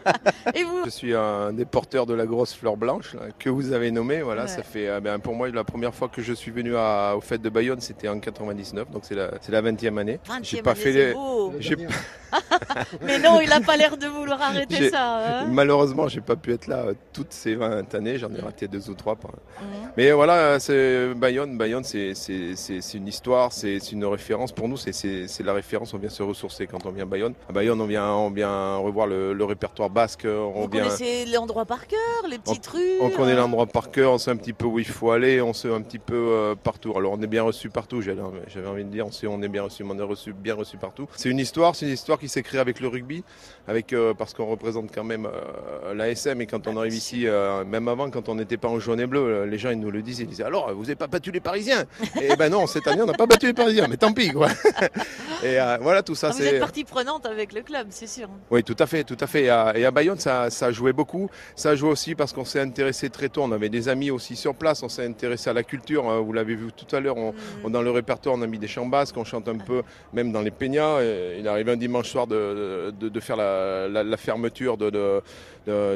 Et 0.54 0.64
vous 0.64 0.84
Je 0.84 0.90
suis 0.90 1.14
un 1.14 1.52
des 1.52 1.64
porteurs 1.64 2.06
de 2.06 2.14
la 2.14 2.26
grosse 2.26 2.54
fleur 2.54 2.76
blanche 2.76 3.14
là, 3.14 3.22
que 3.38 3.48
vous 3.50 3.72
avez 3.72 3.90
nommée. 3.90 4.22
Voilà, 4.22 4.42
Ouais. 4.42 4.48
ça 4.48 4.62
fait 4.62 4.88
euh, 4.88 5.00
ben, 5.00 5.18
pour 5.18 5.34
moi 5.34 5.48
la 5.50 5.64
première 5.64 5.94
fois 5.94 6.08
que 6.08 6.22
je 6.22 6.32
suis 6.32 6.50
venu 6.50 6.74
à, 6.76 7.14
aux 7.16 7.20
fêtes 7.20 7.42
de 7.42 7.50
Bayonne, 7.50 7.80
c'était 7.80 8.08
en 8.08 8.18
99, 8.18 8.90
donc 8.90 9.02
c'est 9.04 9.14
la 9.14 9.30
la 9.48 9.62
20e 9.62 9.98
année. 9.98 10.18
20e 10.28 10.38
J'ai 10.42 10.62
pas 10.62 10.70
année, 10.72 10.80
fait 10.80 10.92
les- 10.92 11.14
Mais 13.02 13.18
non, 13.18 13.40
il 13.40 13.52
a 13.52 13.60
pas 13.60 13.76
l'air 13.76 13.96
de 13.96 14.06
vouloir 14.06 14.40
arrêter 14.40 14.90
ça. 14.90 15.40
hein. 15.42 15.46
Malheureusement, 15.50 16.08
j'ai 16.08 16.20
pas 16.20 16.36
pu 16.36 16.52
être 16.52 16.66
là 16.68 16.84
toutes 17.12 17.32
ces 17.32 17.54
20 17.54 17.69
années. 17.94 18.18
J'en 18.18 18.32
ai 18.34 18.40
raté 18.40 18.68
deux 18.68 18.90
ou 18.90 18.94
trois. 18.94 19.16
par- 19.16 19.30
Mhm. 19.60 19.66
Mais 19.96 20.12
voilà, 20.12 20.58
c'est 20.60 21.14
Bayonne. 21.14 21.56
Bayonne, 21.58 21.84
c'est 21.84 22.14
c'est- 22.14 22.54
c'est- 22.56 22.80
c'est 22.80 22.98
une 22.98 23.08
histoire, 23.08 23.52
c'est 23.52 23.78
une 23.92 24.04
référence 24.04 24.52
pour 24.52 24.68
nous. 24.68 24.76
C'est 24.76 24.92
c'est- 24.92 25.26
c'est 25.28 25.42
la 25.42 25.52
référence. 25.52 25.92
On 25.94 25.98
vient 25.98 26.08
se 26.10 26.22
ressourcer 26.22 26.66
quand 26.66 26.86
on 26.86 26.90
vient 26.90 27.04
à 27.04 27.06
Bayonne. 27.06 27.34
À 27.48 27.52
Bayonne, 27.52 27.80
on 27.80 27.86
vient 27.86 28.12
on 28.12 28.30
vient 28.30 28.76
revoir 28.76 29.06
le, 29.06 29.32
le 29.32 29.44
répertoire 29.44 29.90
basque. 29.90 30.26
On 30.26 30.62
Vous 30.62 30.68
vient 30.70 30.84
connaissez 30.84 31.26
l'endroit 31.26 31.64
par 31.64 31.86
cœur, 31.86 31.98
les 32.28 32.38
petites 32.38 32.66
rues 32.66 32.98
On 33.00 33.10
connaît 33.10 33.32
euh, 33.32 33.36
l'endroit 33.36 33.66
par 33.66 33.90
cœur, 33.90 34.12
on 34.12 34.18
sait 34.18 34.30
un 34.30 34.36
petit 34.36 34.52
peu 34.52 34.66
où 34.66 34.78
il 34.78 34.86
faut 34.86 35.10
aller, 35.10 35.40
on 35.40 35.52
sait 35.52 35.72
un 35.72 35.80
petit 35.82 35.98
peu 35.98 36.14
euh, 36.14 36.54
partout. 36.54 36.92
Alors 36.96 37.12
on 37.12 37.22
est 37.22 37.26
bien 37.26 37.42
reçu 37.42 37.70
partout, 37.70 38.00
j'avais 38.02 38.20
envie 38.22 38.84
de 38.84 38.90
dire, 38.90 39.06
on 39.06 39.10
sait 39.12 39.26
on 39.26 39.40
est 39.42 39.48
bien 39.48 39.62
reçu, 39.62 39.84
mais 39.84 39.92
on 39.94 39.98
est 39.98 40.02
reçu, 40.02 40.32
bien 40.32 40.54
reçu 40.54 40.76
partout. 40.76 41.06
C'est 41.16 41.28
une 41.28 41.38
histoire, 41.38 41.74
c'est 41.74 41.86
une 41.86 41.92
histoire 41.92 42.18
qui 42.18 42.28
s'est 42.28 42.42
créée 42.42 42.60
avec 42.60 42.80
le 42.80 42.88
rugby, 42.88 43.22
avec, 43.68 43.92
euh, 43.92 44.14
parce 44.14 44.34
qu'on 44.34 44.46
représente 44.46 44.90
quand 44.94 45.04
même 45.04 45.26
euh, 45.26 45.94
l'ASM 45.94 46.40
et 46.40 46.46
quand 46.46 46.66
on 46.66 46.76
arrive 46.76 46.94
ici, 46.94 47.26
avant, 47.60 47.70
même 47.70 47.88
avant, 47.88 48.10
quand 48.10 48.28
on 48.28 48.34
n'était 48.34 48.56
pas 48.56 48.68
en 48.68 48.78
jaune 48.78 49.00
et 49.00 49.06
bleu, 49.06 49.44
les 49.44 49.58
gens 49.58 49.70
ils 49.70 49.78
nous 49.80 49.90
le 49.90 50.02
disaient. 50.02 50.24
Ils 50.24 50.28
disaient 50.28 50.44
alors, 50.44 50.72
vous 50.74 50.82
n'avez 50.82 50.96
pas 50.96 51.06
battu 51.06 51.30
les 51.30 51.40
Parisiens 51.40 51.84
Et 52.20 52.34
ben 52.36 52.50
non, 52.50 52.66
cette 52.66 52.86
année, 52.86 53.02
on 53.02 53.06
n'a 53.06 53.14
pas 53.14 53.26
battu 53.26 53.46
les 53.46 53.52
Parisiens, 53.54 53.86
mais 53.88 53.96
tant 53.96 54.12
pis, 54.12 54.30
quoi. 54.30 54.48
Et 55.42 55.58
euh, 55.58 55.78
voilà, 55.80 56.02
tout 56.02 56.14
ça, 56.14 56.28
Ah, 56.30 56.34
vous 56.36 56.42
êtes 56.42 56.60
partie 56.60 56.84
prenante 56.84 57.24
avec 57.24 57.52
le 57.54 57.62
club, 57.62 57.86
c'est 57.90 58.06
sûr. 58.06 58.28
Oui, 58.50 58.62
tout 58.62 58.76
à 58.78 58.86
fait, 58.86 59.04
tout 59.04 59.16
à 59.20 59.26
fait. 59.26 59.44
Et 59.44 59.50
à, 59.50 59.72
et 59.76 59.84
à 59.86 59.90
Bayonne, 59.90 60.18
ça, 60.18 60.50
ça 60.50 60.66
a 60.66 60.70
joué 60.72 60.92
beaucoup. 60.92 61.30
Ça 61.56 61.70
a 61.70 61.74
joué 61.76 61.88
aussi 61.90 62.14
parce 62.14 62.32
qu'on 62.34 62.44
s'est 62.44 62.60
intéressé 62.60 63.08
très 63.08 63.28
tôt. 63.30 63.42
On 63.42 63.52
avait 63.52 63.70
des 63.70 63.88
amis 63.88 64.10
aussi 64.10 64.36
sur 64.36 64.54
place. 64.54 64.82
On 64.82 64.88
s'est 64.90 65.06
intéressé 65.06 65.48
à 65.48 65.54
la 65.54 65.62
culture. 65.62 66.08
hein. 66.10 66.20
Vous 66.20 66.32
l'avez 66.34 66.54
vu 66.54 66.68
tout 66.76 66.94
à 66.94 67.00
l'heure. 67.00 67.16
on- 67.16 67.34
on- 67.64 67.70
dans 67.70 67.80
le 67.82 67.90
répertoire, 67.90 68.34
on 68.36 68.42
a 68.42 68.46
mis 68.46 68.58
des 68.58 68.66
chants 68.68 68.84
basques. 68.86 69.16
On 69.16 69.24
chante 69.24 69.48
un 69.48 69.56
peu, 69.56 69.82
même 70.12 70.30
dans 70.30 70.42
les 70.42 70.50
peñas. 70.50 71.00
Et 71.02 71.36
il 71.38 71.48
arrive 71.48 71.68
un 71.70 71.76
dimanche 71.76 72.08
soir 72.10 72.26
de, 72.26 72.92
de, 72.98 73.08
de 73.08 73.20
faire 73.20 73.36
la, 73.36 73.88
la- 73.88 74.04
la 74.04 74.16
fermeture 74.18 74.76
de, 74.76 74.90
de- 74.90 75.22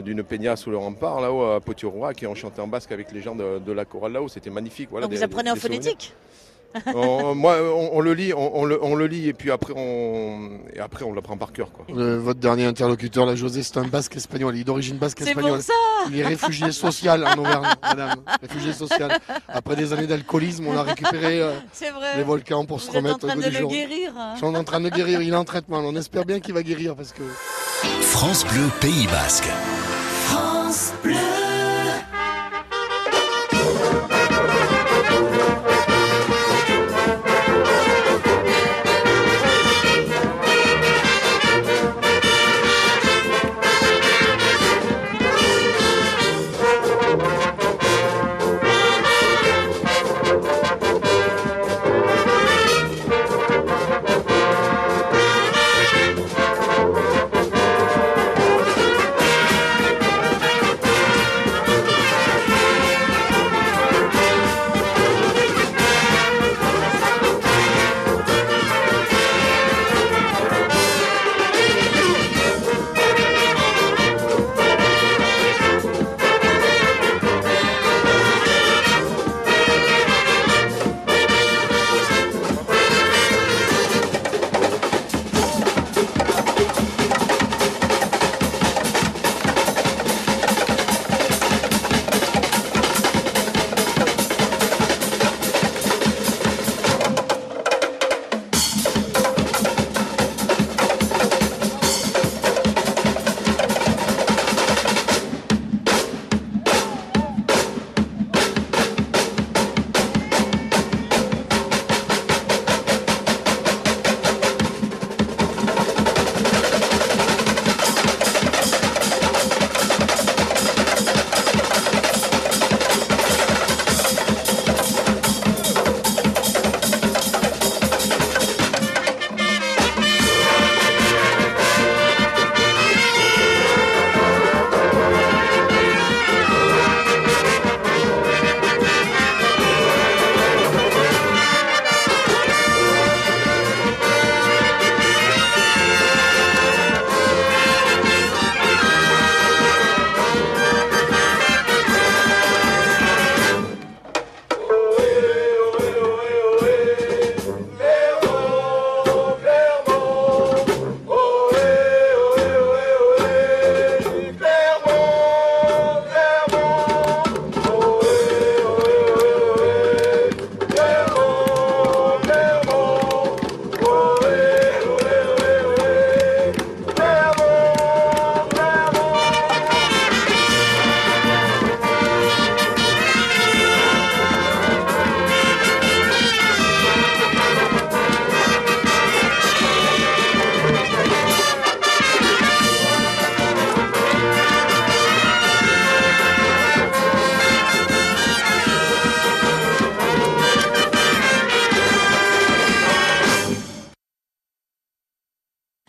d'une 0.01 0.23
peña 0.23 0.57
sous 0.57 0.71
le 0.71 0.77
rempart 0.77 1.21
là-haut 1.21 1.43
à 1.55 1.61
Potioroac 1.61 2.23
et 2.23 2.27
on 2.27 2.35
chantait 2.35 2.61
en 2.61 2.67
basque 2.69 2.93
avec 2.93 3.13
les 3.13 3.23
gens 3.23 3.35
de, 3.35 3.59
de 3.59 3.73
la 3.73 3.85
chorale 3.85 4.13
là-haut. 4.13 4.29
C'était 4.29 4.51
magnifique. 4.51 4.89
Voilà, 4.91 5.07
Donc 5.07 5.13
des- 5.13 5.19
vous 5.19 5.23
apprenez 5.25 5.51
en 5.51 5.55
des 5.55 5.61
phonétique 5.61 6.13
On- 6.93 7.37
moi, 7.37 7.55
on, 7.63 7.91
on 7.93 8.01
le 8.01 8.15
lit, 8.15 8.33
on, 8.35 8.59
on 8.59 8.65
le, 8.65 8.83
on 8.83 8.97
le 8.97 9.07
lit 9.07 9.29
et 9.29 9.33
puis 9.33 9.53
après 9.53 9.73
on, 9.77 10.59
et 10.75 10.81
après 10.81 11.05
on 11.05 11.13
l'apprend 11.15 11.37
par 11.37 11.53
cœur. 11.53 11.71
Quoi. 11.71 11.85
Le- 11.95 12.17
votre 12.17 12.41
dernier 12.41 12.65
interlocuteur, 12.65 13.27
là, 13.27 13.37
José, 13.37 13.63
c'est 13.63 13.77
un 13.77 13.85
basque 13.87 14.17
espagnol. 14.17 14.57
Il 14.57 14.63
est 14.63 14.65
d'origine 14.65 14.97
basque 14.97 15.19
C'est 15.21 15.29
espagnole. 15.29 15.53
pour 15.53 15.63
ça 15.63 15.73
Il 16.11 16.19
est 16.19 16.27
réfugié 16.27 16.73
social 16.73 17.25
en 17.25 17.39
Auvergne, 17.39 17.69
madame. 17.83 18.17
Réfugié 18.43 18.73
social. 18.73 19.21
Après 19.47 19.77
des 19.77 19.93
années 19.93 20.09
d'alcoolisme, 20.09 20.67
on 20.67 20.77
a 20.77 20.83
récupéré 20.83 21.41
euh, 21.43 21.53
les 22.17 22.25
volcans 22.25 22.65
pour 22.65 22.81
se 22.81 22.91
Vous 22.91 22.97
êtes 22.97 23.05
en 23.05 23.07
remettre 23.07 23.25
au 23.25 23.29
train 23.29 23.37
goût 23.37 23.43
de 23.43 23.47
du 23.51 23.55
le 23.55 23.61
jour. 23.61 23.71
guérir. 23.71 24.13
hein. 24.19 24.33
Ils 24.35 24.41
sont 24.41 24.53
en 24.57 24.65
train 24.65 24.81
de 24.81 24.89
guérir. 24.89 25.23
Il 25.23 25.33
est 25.33 25.37
en 25.37 25.45
traitement. 25.45 25.79
On 25.79 25.95
espère 25.95 26.25
bien 26.25 26.41
qu'il 26.41 26.55
va 26.55 26.65
guérir 26.65 26.97
parce 26.97 27.13
que. 27.13 27.23
France 28.01 28.45
Bleu 28.47 28.69
Pays 28.81 29.07
Basque. 29.07 29.47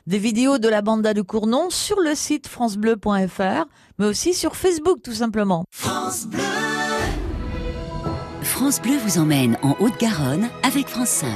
Des 0.07 0.19
vidéos 0.19 0.59
de 0.59 0.69
la 0.69 0.83
banda 0.83 1.15
de 1.15 1.23
Cournon 1.23 1.71
sur 1.71 1.99
le 1.99 2.13
site 2.13 2.47
francebleu.fr, 2.47 3.65
mais 3.97 4.05
aussi 4.05 4.35
sur 4.35 4.55
Facebook 4.55 4.99
tout 5.03 5.13
simplement. 5.15 5.65
France 5.71 6.27
Bleu. 6.27 6.43
France 8.43 8.79
Bleu 8.79 8.97
vous 9.03 9.17
emmène 9.17 9.57
en 9.63 9.75
Haute-Garonne 9.79 10.47
avec 10.61 10.89
France 10.89 11.09
5. 11.09 11.27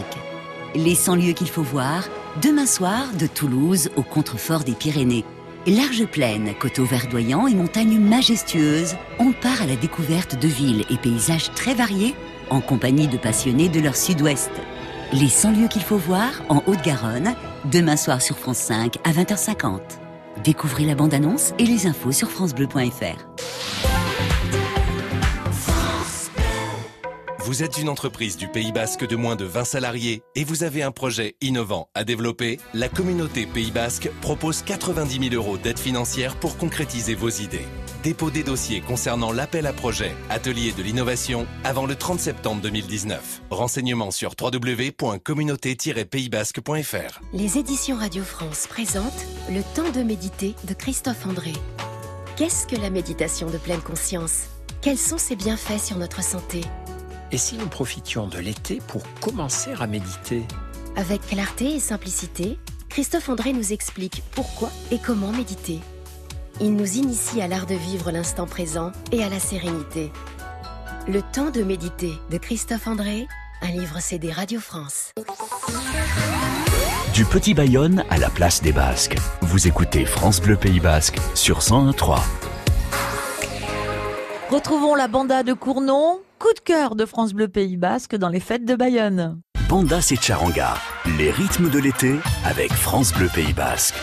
Les 0.76 0.94
100 0.94 1.16
lieux 1.16 1.34
qu'il 1.34 1.50
faut 1.50 1.64
voir, 1.64 2.08
demain 2.44 2.68
soir 2.68 3.08
de 3.20 3.26
Toulouse 3.26 3.90
au 3.96 4.04
contrefort 4.04 4.64
des 4.64 4.74
Pyrénées. 4.74 5.26
Large 5.66 6.06
plaine, 6.06 6.54
coteaux 6.60 6.86
verdoyants 6.86 7.48
et 7.48 7.56
montagnes 7.56 7.98
majestueuses, 7.98 8.98
on 9.18 9.32
part 9.32 9.64
à 9.64 9.66
la 9.66 9.78
découverte 9.78 10.40
de 10.40 10.48
villes 10.48 10.86
et 10.92 10.98
paysages 10.98 11.52
très 11.56 11.74
variés 11.74 12.14
en 12.52 12.62
compagnie 12.62 13.08
de 13.08 13.18
passionnés 13.18 13.68
de 13.68 13.80
leur 13.80 13.96
sud-ouest. 13.96 14.52
Les 15.12 15.28
100 15.28 15.54
lieux 15.54 15.68
qu'il 15.68 15.82
faut 15.82 15.98
voir 15.98 16.30
en 16.50 16.62
Haute-Garonne, 16.68 17.34
demain 17.66 17.98
soir 17.98 18.22
sur 18.22 18.38
France 18.38 18.58
5 18.58 18.98
à 19.04 19.12
20h50. 19.12 19.80
Découvrez 20.44 20.86
la 20.86 20.96
bande-annonce 20.96 21.54
et 21.60 21.66
les 21.66 21.88
infos 21.88 22.12
sur 22.12 22.30
francebleu.fr. 22.30 23.28
Vous 27.40 27.64
êtes 27.64 27.80
une 27.80 27.90
entreprise 27.90 28.38
du 28.38 28.48
Pays 28.48 28.72
Basque 28.72 29.08
de 29.08 29.16
moins 29.16 29.36
de 29.36 29.44
20 29.44 29.64
salariés 29.64 30.22
et 30.36 30.44
vous 30.44 30.64
avez 30.64 30.84
un 30.84 30.92
projet 30.92 31.36
innovant 31.42 31.90
à 31.96 32.04
développer 32.04 32.60
La 32.76 32.90
communauté 32.90 33.48
Pays 33.48 33.72
Basque 33.72 34.12
propose 34.22 34.62
90 34.62 35.30
000 35.32 35.34
euros 35.34 35.58
d'aide 35.58 35.80
financière 35.80 36.36
pour 36.36 36.58
concrétiser 36.58 37.16
vos 37.16 37.30
idées. 37.30 37.66
Dépôt 38.02 38.32
des 38.32 38.44
dossiers 38.44 38.80
concernant 38.80 39.34
l'appel 39.34 39.68
à 39.68 39.74
projet 39.74 40.16
Atelier 40.30 40.72
de 40.72 40.82
l'innovation 40.82 41.46
avant 41.66 41.86
le 41.86 41.98
30 41.98 42.18
septembre 42.18 42.62
2019. 42.62 43.42
Renseignements 43.50 44.12
sur 44.12 44.36
www.communauté-paysbasque.fr. 44.42 47.20
Les 47.34 47.58
éditions 47.58 47.98
Radio 47.98 48.24
France 48.24 48.68
présentent 48.68 49.26
Le 49.50 49.62
temps 49.76 49.92
de 49.92 50.02
méditer 50.02 50.56
de 50.66 50.74
Christophe 50.74 51.26
André. 51.26 51.52
Qu'est-ce 52.38 52.68
que 52.68 52.78
la 52.78 52.90
méditation 52.90 53.50
de 53.50 53.58
pleine 53.58 53.82
conscience? 53.82 54.46
Quels 54.82 54.98
sont 54.98 55.18
ses 55.18 55.36
bienfaits 55.36 55.84
sur 55.84 55.98
notre 55.98 56.24
santé? 56.24 56.62
Et 57.34 57.38
si 57.38 57.58
nous 57.58 57.68
profitions 57.68 58.28
de 58.28 58.40
l'été 58.40 58.80
pour 58.88 59.04
commencer 59.20 59.72
à 59.78 59.88
méditer? 59.88 60.44
Avec 60.96 61.20
clarté 61.28 61.76
et 61.76 61.82
simplicité, 61.82 62.58
Christophe 62.88 63.28
André 63.28 63.52
nous 63.52 63.74
explique 63.74 64.24
pourquoi 64.32 64.72
et 64.90 65.00
comment 65.00 65.34
méditer. 65.34 65.82
Il 66.62 66.76
nous 66.76 66.98
initie 66.98 67.42
à 67.42 67.48
l'art 67.48 67.66
de 67.66 67.76
vivre 67.76 68.12
l'instant 68.12 68.46
présent 68.46 68.92
et 69.14 69.24
à 69.24 69.30
la 69.30 69.40
sérénité. 69.40 70.12
Le 71.08 71.22
temps 71.22 71.52
de 71.52 71.64
méditer 71.64 72.12
de 72.30 72.38
Christophe 72.38 72.86
André, 72.86 73.28
un 73.62 73.72
livre 73.72 74.02
CD 74.02 74.30
Radio 74.30 74.60
France. 74.60 75.14
Du 77.14 77.24
Petit 77.24 77.54
Bayonne 77.54 78.04
à 78.10 78.18
la 78.18 78.30
place 78.30 78.62
des 78.62 78.74
Basques. 78.74 79.16
Vous 79.42 79.68
écoutez 79.68 80.06
France 80.06 80.42
Bleu 80.42 80.58
Pays 80.58 80.82
Basque 80.82 81.18
sur 81.34 81.60
101.3. 81.60 82.20
Retrouvons 84.50 84.96
la 84.96 85.08
banda 85.08 85.44
de 85.44 85.54
Cournon, 85.54 86.20
coup 86.40 86.54
de 86.54 86.60
cœur 86.60 86.96
de 86.96 87.06
France 87.06 87.34
Bleu 87.34 87.48
Pays 87.48 87.78
Basque 87.78 88.18
dans 88.18 88.30
les 88.30 88.42
fêtes 88.42 88.66
de 88.66 88.76
Bayonne. 88.76 89.40
Banda 89.70 90.00
et 90.00 90.16
Charanga, 90.18 90.74
les 91.18 91.32
rythmes 91.32 91.70
de 91.70 91.80
l'été 91.80 92.16
avec 92.44 92.74
France 92.74 93.14
Bleu 93.14 93.30
Pays 93.34 93.54
Basque. 93.54 93.96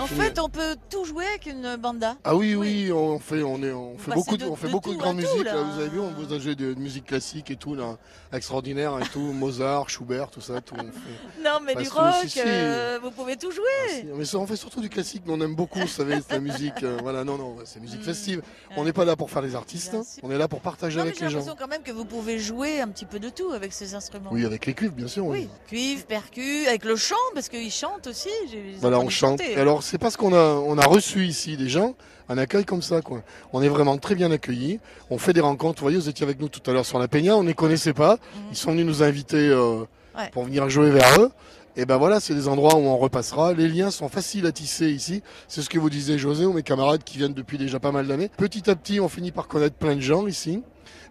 En 0.00 0.06
fait, 0.06 0.38
on 0.38 0.48
peut 0.48 0.76
tout 0.88 1.04
jouer 1.04 1.26
avec 1.26 1.46
une 1.46 1.76
banda. 1.76 2.16
Ah 2.24 2.34
oui, 2.34 2.54
oui, 2.54 2.90
on 2.92 3.18
fait, 3.18 3.42
on 3.42 3.62
est, 3.62 3.70
on 3.72 3.96
fait 3.98 4.12
beaucoup, 4.12 4.36
de, 4.36 4.46
on 4.46 4.56
fait 4.56 4.66
de 4.68 4.72
beaucoup 4.72 4.92
de 4.92 4.98
grande 4.98 5.20
tout, 5.20 5.26
musique. 5.28 5.44
là. 5.44 5.54
là, 5.54 5.62
vous 5.62 5.80
avez 5.80 5.88
vu, 5.90 6.00
on 6.00 6.10
vous 6.12 6.32
a 6.32 6.38
joué 6.38 6.54
de, 6.54 6.72
de 6.74 6.80
musique 6.80 7.06
classique 7.06 7.50
et 7.50 7.56
tout, 7.56 7.74
là, 7.74 7.96
extraordinaire 8.32 8.98
et 9.00 9.06
tout, 9.08 9.20
Mozart, 9.32 9.88
Schubert, 9.90 10.30
tout 10.30 10.40
ça, 10.40 10.60
tout. 10.60 10.74
On 10.76 10.78
fait. 10.78 11.42
Non, 11.44 11.58
mais 11.64 11.74
du 11.74 11.88
rock, 11.88 12.14
si, 12.22 12.28
si. 12.30 12.40
euh, 12.44 12.98
vous 13.02 13.10
pouvez 13.10 13.36
tout 13.36 13.50
jouer. 13.50 14.04
Mais 14.14 14.24
ça, 14.24 14.38
on 14.38 14.46
fait 14.46 14.56
surtout 14.56 14.80
du 14.80 14.88
classique, 14.88 15.22
mais 15.26 15.32
on 15.34 15.40
aime 15.40 15.54
beaucoup, 15.54 15.80
vous 15.80 15.86
savez, 15.88 16.18
la 16.30 16.38
musique. 16.40 16.82
euh, 16.82 16.98
voilà, 17.02 17.24
non, 17.24 17.36
non, 17.36 17.56
c'est 17.64 17.80
musique 17.80 18.02
festive. 18.02 18.42
On 18.76 18.84
n'est 18.84 18.92
pas 18.92 19.04
là 19.04 19.16
pour 19.16 19.30
faire 19.30 19.42
les 19.42 19.54
artistes, 19.54 19.94
hein, 19.94 20.02
on 20.22 20.30
est 20.30 20.38
là 20.38 20.48
pour 20.48 20.60
partager 20.60 20.96
Non, 20.98 21.04
mais 21.04 21.08
avec 21.10 21.18
j'ai 21.18 21.24
les 21.26 21.30
gens. 21.30 21.38
l'impression 21.38 21.56
quand 21.58 21.68
même 21.68 21.82
que 21.82 21.92
vous 21.92 22.04
pouvez 22.04 22.38
jouer 22.38 22.80
un 22.80 22.88
petit 22.88 23.04
peu 23.04 23.18
de 23.18 23.28
tout 23.28 23.50
avec 23.52 23.72
ces 23.72 23.94
instruments. 23.94 24.30
Oui, 24.32 24.44
avec 24.44 24.66
les 24.66 24.74
cuivres, 24.74 24.94
bien 24.94 25.08
sûr. 25.08 25.26
oui. 25.26 25.40
Oui, 25.40 25.48
cuivre, 25.68 26.04
percu, 26.06 26.66
avec 26.66 26.84
le 26.84 26.96
chant, 26.96 27.14
parce 27.34 27.48
qu'ils 27.48 27.70
chantent 27.70 28.06
aussi. 28.06 28.28
j'ai- 28.50 28.72
j'ai 28.72 28.78
Voilà, 28.80 28.98
on 29.00 29.08
chante. 29.08 29.40
alors, 29.56 29.82
c'est 29.90 29.98
parce 29.98 30.16
qu'on 30.16 30.32
a, 30.32 30.54
on 30.54 30.78
a 30.78 30.86
reçu 30.86 31.26
ici 31.26 31.56
des 31.56 31.68
gens, 31.68 31.94
un 32.28 32.38
accueil 32.38 32.64
comme 32.64 32.80
ça, 32.82 33.00
quoi. 33.02 33.22
On 33.52 33.60
est 33.60 33.68
vraiment 33.68 33.98
très 33.98 34.14
bien 34.14 34.30
accueillis. 34.30 34.78
On 35.10 35.18
fait 35.18 35.32
des 35.32 35.40
rencontres. 35.40 35.80
Vous 35.80 35.84
voyez, 35.86 35.98
vous 35.98 36.08
étiez 36.08 36.24
avec 36.24 36.40
nous 36.40 36.48
tout 36.48 36.62
à 36.70 36.72
l'heure 36.72 36.86
sur 36.86 37.00
la 37.00 37.08
Peña, 37.08 37.34
on 37.36 37.42
ne 37.42 37.48
les 37.48 37.54
connaissait 37.54 37.92
pas. 37.92 38.18
Ils 38.52 38.56
sont 38.56 38.70
venus 38.70 38.86
nous 38.86 39.02
inviter 39.02 39.48
euh, 39.48 39.84
Ouais. 40.16 40.28
pour 40.32 40.44
venir 40.44 40.68
jouer 40.70 40.90
vers 40.90 41.20
eux. 41.20 41.30
Et 41.76 41.84
ben 41.86 41.96
voilà, 41.96 42.18
c'est 42.20 42.34
des 42.34 42.46
endroits 42.48 42.74
où 42.76 42.80
on 42.80 42.96
repassera. 42.98 43.52
Les 43.52 43.68
liens 43.68 43.90
sont 43.92 44.08
faciles 44.08 44.44
à 44.46 44.52
tisser 44.52 44.90
ici. 44.90 45.22
C'est 45.48 45.62
ce 45.62 45.70
que 45.70 45.78
vous 45.78 45.88
disiez, 45.90 46.18
José, 46.18 46.44
ou 46.44 46.52
mes 46.52 46.64
camarades 46.64 47.04
qui 47.04 47.16
viennent 47.18 47.32
depuis 47.34 47.58
déjà 47.58 47.78
pas 47.78 47.92
mal 47.92 48.06
d'années. 48.08 48.28
Petit 48.36 48.68
à 48.70 48.74
petit, 48.76 48.98
on 49.00 49.08
finit 49.08 49.30
par 49.30 49.46
connaître 49.48 49.76
plein 49.76 49.94
de 49.96 50.00
gens 50.00 50.26
ici. 50.26 50.62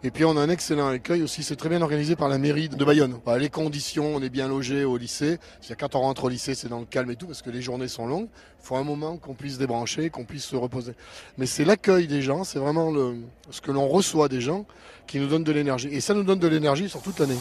Et 0.03 0.11
puis 0.11 0.23
on 0.23 0.37
a 0.37 0.39
un 0.39 0.49
excellent 0.49 0.87
accueil 0.87 1.21
aussi, 1.23 1.43
c'est 1.43 1.57
très 1.57 1.67
bien 1.67 1.81
organisé 1.81 2.15
par 2.15 2.29
la 2.29 2.37
mairie 2.37 2.69
de 2.69 2.85
Bayonne. 2.85 3.19
Les 3.37 3.49
conditions, 3.49 4.15
on 4.15 4.21
est 4.21 4.29
bien 4.29 4.47
logé 4.47 4.85
au 4.85 4.95
lycée. 4.97 5.39
cest 5.59 5.79
quand 5.79 5.95
on 5.95 5.99
rentre 5.99 6.23
au 6.23 6.29
lycée, 6.29 6.55
c'est 6.55 6.69
dans 6.69 6.79
le 6.79 6.85
calme 6.85 7.11
et 7.11 7.15
tout, 7.17 7.27
parce 7.27 7.41
que 7.41 7.49
les 7.49 7.61
journées 7.61 7.89
sont 7.89 8.07
longues. 8.07 8.29
Il 8.61 8.65
faut 8.65 8.77
un 8.77 8.83
moment 8.83 9.17
qu'on 9.17 9.33
puisse 9.33 9.57
débrancher, 9.57 10.09
qu'on 10.09 10.23
puisse 10.23 10.45
se 10.45 10.55
reposer. 10.55 10.93
Mais 11.37 11.45
c'est 11.45 11.65
l'accueil 11.65 12.07
des 12.07 12.21
gens, 12.21 12.45
c'est 12.45 12.59
vraiment 12.59 12.91
le, 12.91 13.17
ce 13.51 13.59
que 13.59 13.71
l'on 13.71 13.87
reçoit 13.87 14.29
des 14.29 14.41
gens 14.41 14.65
qui 15.05 15.19
nous 15.19 15.27
donne 15.27 15.43
de 15.43 15.51
l'énergie. 15.51 15.89
Et 15.91 15.99
ça 15.99 16.13
nous 16.13 16.23
donne 16.23 16.39
de 16.39 16.47
l'énergie 16.47 16.87
sur 16.87 17.01
toute 17.01 17.19
l'année. 17.19 17.37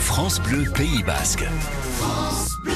France 0.00 0.40
Bleu 0.40 0.64
Pays 0.74 1.02
Basque. 1.02 1.44
France 1.98 2.50
Bleu. 2.64 2.74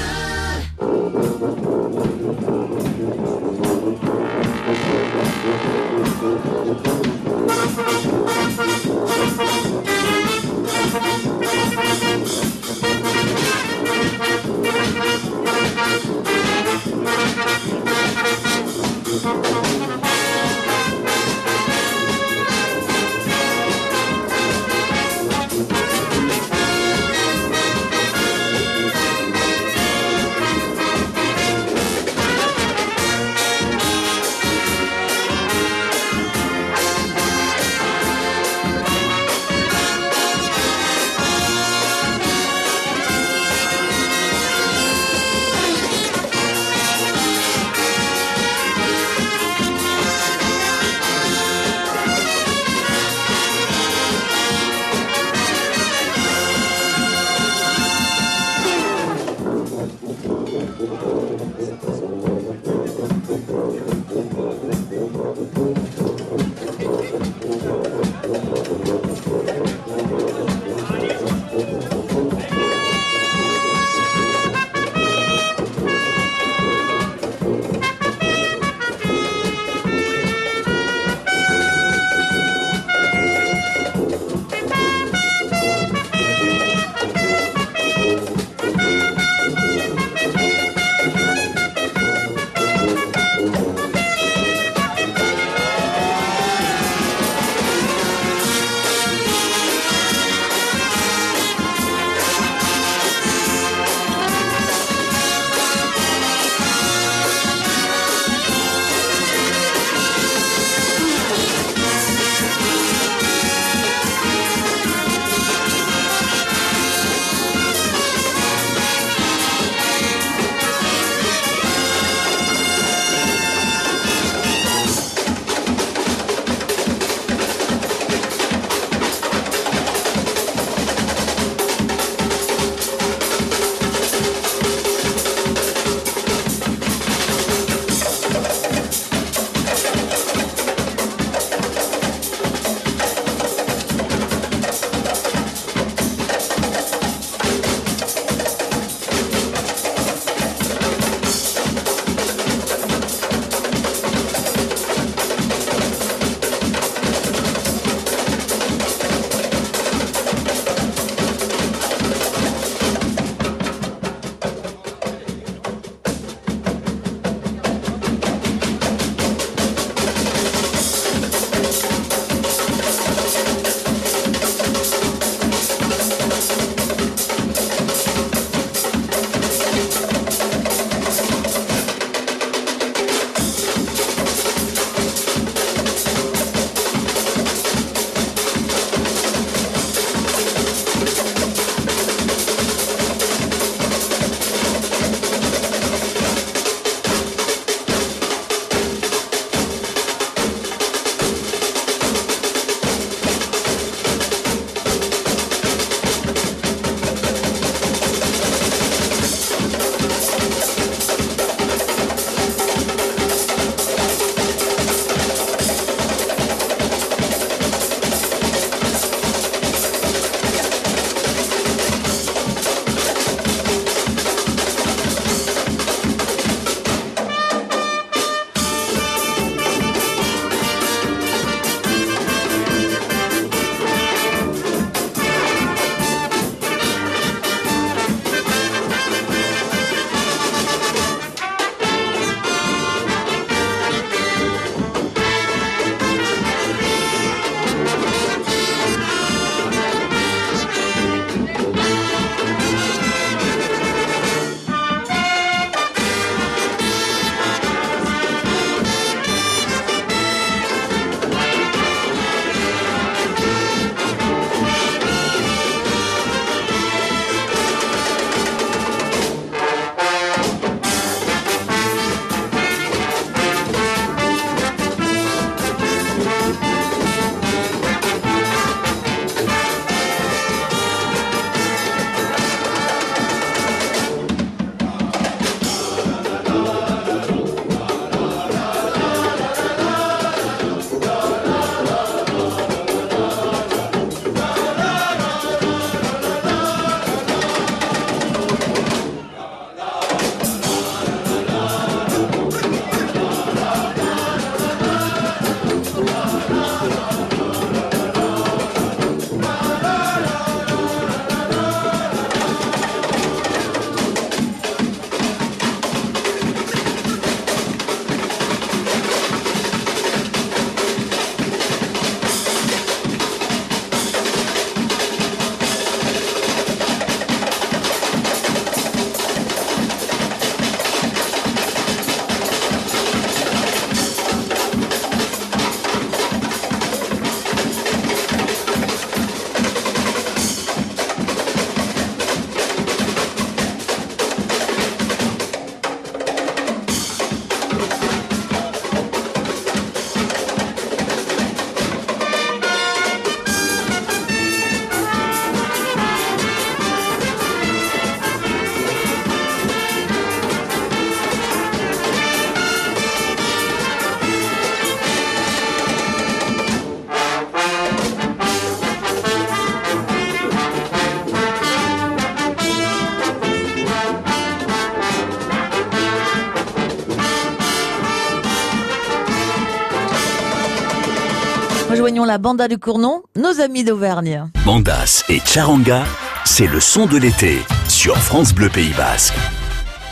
Rejoignons 382.03 382.25
la 382.25 382.37
banda 382.37 382.67
de 382.67 382.75
Cournon, 382.75 383.23
nos 383.37 383.61
amis 383.61 383.85
d'Auvergne. 383.85 384.49
Bandas 384.65 385.23
et 385.29 385.39
Charanga, 385.39 386.03
c'est 386.43 386.67
le 386.67 386.81
son 386.81 387.05
de 387.05 387.15
l'été 387.15 387.59
sur 387.87 388.17
France 388.17 388.53
Bleu 388.53 388.67
Pays 388.67 388.91
Basque. 388.97 389.33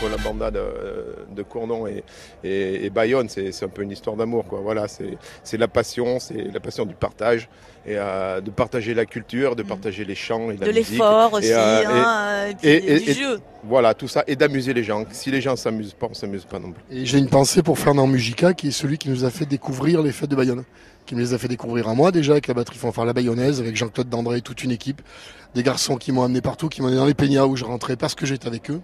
Pour 0.00 0.08
la 0.08 0.16
banda 0.16 0.50
de, 0.50 0.62
de 1.32 1.42
Cournon 1.42 1.86
et, 1.86 2.02
et, 2.44 2.86
et 2.86 2.90
Bayonne, 2.90 3.28
c'est 3.28 3.62
un 3.62 3.68
peu 3.68 3.82
une 3.82 3.90
histoire 3.90 4.16
d'amour. 4.16 4.44
quoi. 4.46 4.60
Voilà, 4.60 4.86
c'est 4.88 5.56
la 5.58 5.68
passion, 5.68 6.18
c'est 6.20 6.52
la 6.52 6.60
passion 6.60 6.84
du 6.86 6.94
partage 6.94 7.48
et 7.84 7.94
euh, 7.96 8.40
de 8.40 8.50
partager 8.50 8.94
la 8.94 9.04
culture, 9.06 9.56
de 9.56 9.62
partager 9.64 10.04
les 10.04 10.14
chants 10.14 10.50
et 10.50 10.56
la 10.56 10.66
De 10.66 10.72
musique. 10.72 10.90
l'effort 10.92 11.32
aussi, 11.32 11.48
Et, 11.48 11.52
euh, 11.54 11.82
hein, 11.88 12.46
et 12.50 12.54
puis 12.54 12.68
et- 12.68 13.00
du 13.00 13.10
et- 13.10 13.14
jeu. 13.14 13.40
Voilà, 13.64 13.94
tout 13.94 14.08
ça 14.08 14.24
et 14.26 14.34
d'amuser 14.36 14.72
les 14.74 14.82
gens. 14.84 15.04
Si 15.10 15.30
les 15.30 15.40
gens 15.40 15.54
s'amusent 15.56 15.94
pas, 15.94 16.08
on 16.10 16.14
s'amuse 16.14 16.44
pas 16.44 16.58
non 16.58 16.72
plus. 16.72 16.82
Et 16.96 17.06
j'ai 17.06 17.18
une 17.18 17.28
pensée 17.28 17.62
pour 17.62 17.78
Fernand 17.78 18.06
Mujica, 18.08 18.54
qui 18.54 18.68
est 18.68 18.72
celui 18.72 18.98
qui 18.98 19.08
nous 19.08 19.24
a 19.24 19.30
fait 19.30 19.46
découvrir 19.46 20.02
les 20.02 20.10
fêtes 20.12 20.30
de 20.30 20.36
Bayonne. 20.36 20.64
Qui 21.06 21.16
me 21.16 21.20
les 21.20 21.34
a 21.34 21.38
fait 21.38 21.48
découvrir 21.48 21.88
à 21.88 21.94
moi 21.94 22.12
déjà, 22.12 22.32
avec 22.32 22.46
la 22.46 22.54
batterie 22.54 22.78
fanfare 22.78 23.04
La 23.04 23.12
Bayonnaise, 23.12 23.60
avec 23.60 23.74
Jean-Claude 23.76 24.08
Dandré 24.08 24.38
et 24.38 24.40
toute 24.40 24.62
une 24.62 24.70
équipe. 24.70 25.02
Des 25.54 25.62
garçons 25.64 25.96
qui 25.96 26.12
m'ont 26.12 26.22
amené 26.22 26.40
partout, 26.40 26.68
qui 26.68 26.80
m'ont 26.80 26.86
amené 26.88 27.00
dans 27.00 27.06
les 27.06 27.14
peñas 27.14 27.46
où 27.46 27.56
je 27.56 27.64
rentrais 27.64 27.96
parce 27.96 28.14
que 28.14 28.24
j'étais 28.26 28.46
avec 28.46 28.70
eux. 28.70 28.80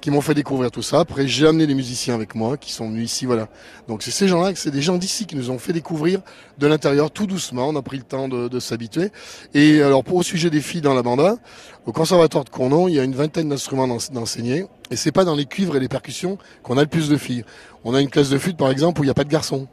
Qui 0.00 0.10
m'ont 0.10 0.22
fait 0.22 0.32
découvrir 0.32 0.70
tout 0.70 0.80
ça. 0.80 1.00
Après, 1.00 1.28
j'ai 1.28 1.46
amené 1.46 1.66
les 1.66 1.74
musiciens 1.74 2.14
avec 2.14 2.34
moi, 2.34 2.56
qui 2.56 2.72
sont 2.72 2.88
venus 2.88 3.04
ici, 3.12 3.26
voilà. 3.26 3.48
Donc 3.86 4.02
c'est 4.02 4.10
ces 4.10 4.28
gens-là, 4.28 4.52
c'est 4.54 4.70
des 4.70 4.80
gens 4.80 4.96
d'ici 4.96 5.26
qui 5.26 5.36
nous 5.36 5.50
ont 5.50 5.58
fait 5.58 5.74
découvrir 5.74 6.20
de 6.56 6.66
l'intérieur 6.66 7.10
tout 7.10 7.26
doucement. 7.26 7.68
On 7.68 7.76
a 7.76 7.82
pris 7.82 7.98
le 7.98 8.02
temps 8.04 8.26
de, 8.26 8.48
de 8.48 8.60
s'habituer. 8.60 9.10
Et 9.52 9.82
alors, 9.82 10.02
pour 10.02 10.16
au 10.16 10.22
sujet 10.22 10.48
des 10.48 10.62
filles 10.62 10.80
dans 10.80 10.94
la 10.94 11.02
banda, 11.02 11.36
au 11.84 11.92
conservatoire 11.92 12.44
de 12.44 12.48
Cournon, 12.50 12.88
il 12.88 12.94
y 12.94 12.98
a 12.98 13.04
une 13.04 13.14
vingtaine 13.14 13.50
d'instruments 13.50 13.86
d'ens- 13.86 14.10
d'enseignés. 14.10 14.64
Et 14.90 14.96
c'est 14.96 15.12
pas 15.12 15.24
dans 15.26 15.34
les 15.34 15.44
cuivres 15.44 15.76
et 15.76 15.80
les 15.80 15.88
percussions 15.88 16.38
qu'on 16.62 16.78
a 16.78 16.80
le 16.82 16.88
plus 16.88 17.10
de 17.10 17.18
filles. 17.18 17.44
On 17.84 17.94
a 17.94 18.00
une 18.00 18.08
classe 18.08 18.30
de 18.30 18.38
flûte, 18.38 18.56
par 18.56 18.70
exemple, 18.70 19.02
où 19.02 19.04
il 19.04 19.08
n'y 19.08 19.12
a 19.12 19.14
pas 19.14 19.24
de 19.24 19.28
garçons. 19.28 19.68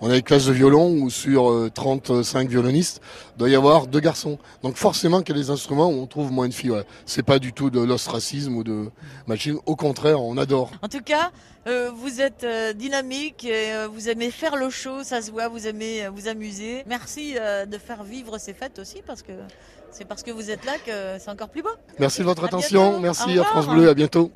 On 0.00 0.10
a 0.10 0.16
une 0.16 0.22
classe 0.22 0.46
de 0.46 0.52
violon 0.52 0.90
où 0.92 1.10
sur 1.10 1.50
euh, 1.50 1.70
35 1.72 2.48
violonistes, 2.48 3.00
il 3.36 3.38
doit 3.38 3.48
y 3.50 3.54
avoir 3.54 3.86
deux 3.86 4.00
garçons. 4.00 4.38
Donc 4.62 4.76
forcément 4.76 5.20
qu'il 5.22 5.36
y 5.36 5.38
a 5.38 5.42
des 5.42 5.50
instruments 5.50 5.88
où 5.88 6.00
on 6.00 6.06
trouve 6.06 6.32
moins 6.32 6.48
de 6.48 6.54
filles. 6.54 6.70
Ouais. 6.70 6.84
C'est 7.06 7.22
pas 7.22 7.38
du 7.38 7.52
tout 7.52 7.70
de 7.70 7.80
l'ostracisme 7.80 8.56
ou 8.56 8.64
de 8.64 8.90
machisme. 9.26 9.58
Au 9.66 9.76
contraire, 9.76 10.20
on 10.22 10.36
adore. 10.38 10.70
En 10.82 10.88
tout 10.88 11.02
cas, 11.02 11.30
euh, 11.66 11.90
vous 11.94 12.22
êtes 12.22 12.44
euh, 12.44 12.72
dynamique, 12.72 13.44
et, 13.44 13.72
euh, 13.74 13.88
vous 13.92 14.08
aimez 14.08 14.30
faire 14.30 14.56
le 14.56 14.70
show, 14.70 15.02
ça 15.02 15.20
se 15.20 15.30
voit, 15.30 15.48
vous 15.48 15.66
aimez 15.66 16.06
euh, 16.06 16.10
vous 16.10 16.26
amuser. 16.28 16.82
Merci 16.86 17.34
euh, 17.38 17.66
de 17.66 17.76
faire 17.76 18.02
vivre 18.02 18.38
ces 18.38 18.54
fêtes 18.54 18.78
aussi, 18.78 19.02
parce 19.06 19.20
que 19.22 19.32
c'est 19.92 20.06
parce 20.06 20.22
que 20.22 20.30
vous 20.30 20.50
êtes 20.50 20.64
là 20.64 20.72
que 20.86 21.18
c'est 21.22 21.30
encore 21.30 21.50
plus 21.50 21.62
beau. 21.62 21.68
Merci 21.98 22.20
de 22.20 22.24
votre 22.24 22.44
À 22.44 22.46
attention. 22.46 22.84
bientôt. 22.90 23.00
Merci 23.00 23.38
à 23.38 23.44
France. 23.44 23.66
Bleu. 23.68 23.90
À 23.90 23.94
bientôt. 23.94 24.30